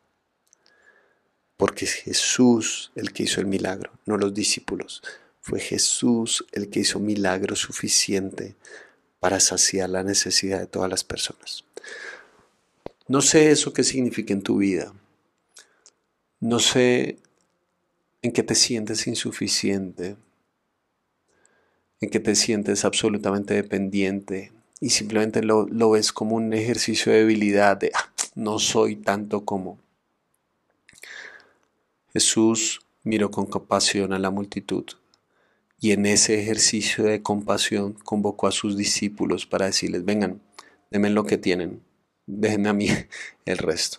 porque 1.63 1.85
es 1.85 1.95
Jesús 1.95 2.91
el 2.97 3.13
que 3.13 3.23
hizo 3.23 3.41
el 3.41 3.47
milagro, 3.47 3.93
no 4.05 4.17
los 4.17 4.35
discípulos. 4.35 5.01
Fue 5.41 5.61
Jesús 5.61 6.45
el 6.51 6.71
que 6.71 6.81
hizo 6.81 6.99
milagro 6.99 7.55
suficiente 7.55 8.57
para 9.21 9.39
saciar 9.39 9.89
la 9.89 10.03
necesidad 10.03 10.59
de 10.59 10.67
todas 10.67 10.91
las 10.91 11.05
personas. 11.05 11.63
No 13.07 13.23
sé 13.23 13.53
eso 13.53 13.73
qué 13.73 13.85
significa 13.85 14.33
en 14.33 14.43
tu 14.43 14.57
vida. 14.57 14.93
No 16.41 16.59
sé 16.59 17.19
en 18.23 18.33
qué 18.33 18.43
te 18.43 18.57
sientes 18.57 19.07
insuficiente, 19.07 20.17
en 22.01 22.11
qué 22.11 22.19
te 22.19 22.35
sientes 22.35 22.85
absolutamente 22.85 23.55
dependiente 23.55 24.51
y 24.81 24.91
simplemente 24.91 25.45
lo, 25.45 25.91
ves 25.91 26.13
como 26.13 26.35
un 26.35 26.53
ejercicio 26.55 27.13
de 27.13 27.19
debilidad, 27.19 27.77
de 27.77 27.93
ah, 27.95 28.13
no 28.35 28.59
soy 28.59 28.97
tanto 28.97 29.45
como. 29.45 29.79
Jesús 32.13 32.81
miró 33.05 33.31
con 33.31 33.47
compasión 33.47 34.13
a 34.13 34.19
la 34.19 34.31
multitud 34.31 34.85
y 35.81 35.91
en 35.91 36.07
ese 36.07 36.41
ejercicio 36.41 37.05
de 37.05 37.23
compasión 37.23 37.95
convocó 38.05 38.47
a 38.47 38.53
sus 38.53 38.77
discípulos 38.77 39.47
para 39.47 39.67
decirles, 39.67 40.05
vengan, 40.05 40.41
denme 40.91 41.11
lo 41.11 41.25
que 41.25 41.39
tienen, 41.39 41.83
déjenme 42.27 42.69
a 42.69 42.73
mí 42.73 42.89
el 43.47 43.59
resto. 43.59 43.99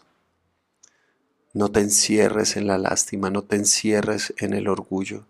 No 1.53 1.71
te 1.71 1.81
encierres 1.81 2.55
en 2.55 2.67
la 2.67 2.77
lástima, 2.77 3.29
no 3.29 3.43
te 3.43 3.57
encierres 3.57 4.33
en 4.37 4.53
el 4.53 4.67
orgullo, 4.67 5.27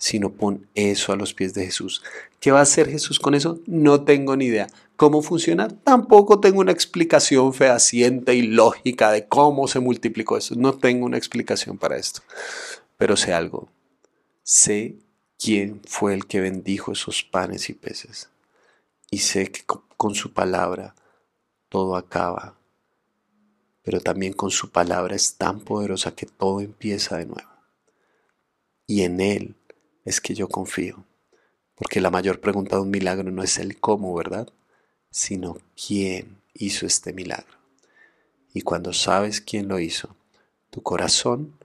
sino 0.00 0.32
pon 0.32 0.66
eso 0.74 1.12
a 1.12 1.16
los 1.16 1.34
pies 1.34 1.52
de 1.52 1.66
Jesús. 1.66 2.02
¿Qué 2.40 2.50
va 2.50 2.60
a 2.60 2.62
hacer 2.62 2.88
Jesús 2.88 3.20
con 3.20 3.34
eso? 3.34 3.60
No 3.66 4.02
tengo 4.02 4.34
ni 4.34 4.46
idea. 4.46 4.66
¿Cómo 4.96 5.20
funciona? 5.20 5.68
Tampoco 5.68 6.40
tengo 6.40 6.60
una 6.60 6.72
explicación 6.72 7.52
fehaciente 7.52 8.34
y 8.34 8.42
lógica 8.42 9.12
de 9.12 9.28
cómo 9.28 9.68
se 9.68 9.78
multiplicó 9.78 10.38
eso. 10.38 10.54
No 10.56 10.72
tengo 10.72 11.04
una 11.04 11.18
explicación 11.18 11.76
para 11.76 11.98
esto. 11.98 12.22
Pero 12.96 13.14
sé 13.14 13.34
algo. 13.34 13.68
Sé 14.42 14.96
quién 15.38 15.82
fue 15.86 16.14
el 16.14 16.26
que 16.26 16.40
bendijo 16.40 16.92
esos 16.92 17.22
panes 17.22 17.68
y 17.68 17.74
peces. 17.74 18.30
Y 19.10 19.18
sé 19.18 19.52
que 19.52 19.64
con 19.98 20.14
su 20.14 20.32
palabra 20.32 20.94
todo 21.68 21.94
acaba. 21.94 22.58
Pero 23.82 24.00
también 24.00 24.32
con 24.32 24.50
su 24.50 24.70
palabra 24.70 25.14
es 25.14 25.36
tan 25.36 25.60
poderosa 25.60 26.14
que 26.14 26.24
todo 26.24 26.62
empieza 26.62 27.18
de 27.18 27.26
nuevo. 27.26 27.50
Y 28.86 29.02
en 29.02 29.20
Él 29.20 29.56
es 30.10 30.20
que 30.20 30.34
yo 30.34 30.48
confío. 30.48 31.04
Porque 31.74 32.00
la 32.00 32.10
mayor 32.10 32.40
pregunta 32.40 32.76
de 32.76 32.82
un 32.82 32.90
milagro 32.90 33.30
no 33.30 33.42
es 33.42 33.58
el 33.58 33.80
cómo, 33.80 34.14
¿verdad? 34.14 34.48
Sino 35.10 35.56
quién 35.74 36.42
hizo 36.52 36.84
este 36.84 37.14
milagro. 37.14 37.58
Y 38.52 38.60
cuando 38.60 38.92
sabes 38.92 39.40
quién 39.40 39.68
lo 39.68 39.78
hizo, 39.78 40.14
tu 40.68 40.82
corazón 40.82 41.56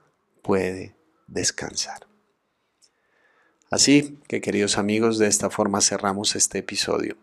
puede 0.42 0.96
descansar. 1.28 2.08
Así 3.70 4.20
que 4.28 4.42
queridos 4.42 4.78
amigos, 4.78 5.18
de 5.18 5.28
esta 5.28 5.50
forma 5.50 5.82
cerramos 5.82 6.36
este 6.36 6.60
episodio. 6.60 7.18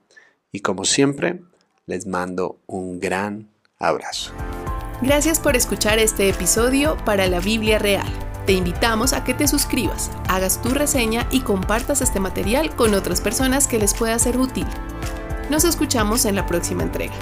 Y 0.51 0.61
como 0.61 0.85
siempre, 0.85 1.41
les 1.87 2.07
mando 2.07 2.61
un 2.67 3.01
gran 3.01 3.49
abrazo. 3.79 4.33
Gracias 5.01 5.41
por 5.41 5.57
escuchar 5.57 5.99
este 5.99 6.29
episodio 6.29 6.97
para 7.05 7.27
la 7.27 7.41
Biblia 7.41 7.79
Real. 7.79 8.32
Te 8.47 8.55
invitamos 8.55 9.13
a 9.13 9.23
que 9.23 9.35
te 9.35 9.47
suscribas, 9.47 10.11
hagas 10.29 10.61
tu 10.61 10.71
reseña 10.71 11.29
y 11.31 11.41
compartas 11.41 12.01
este 12.01 12.19
material 12.19 12.75
con 12.75 12.93
otras 12.95 13.21
personas 13.21 13.69
que 13.69 13.79
les 13.79 13.95
pueda 13.95 14.19
ser 14.19 14.37
útil. 14.37 14.67
Nos 15.49 15.65
escuchamos 15.65 16.25
en 16.25 16.35
la 16.35 16.45
próxima 16.47 16.83
entrega. 16.83 17.15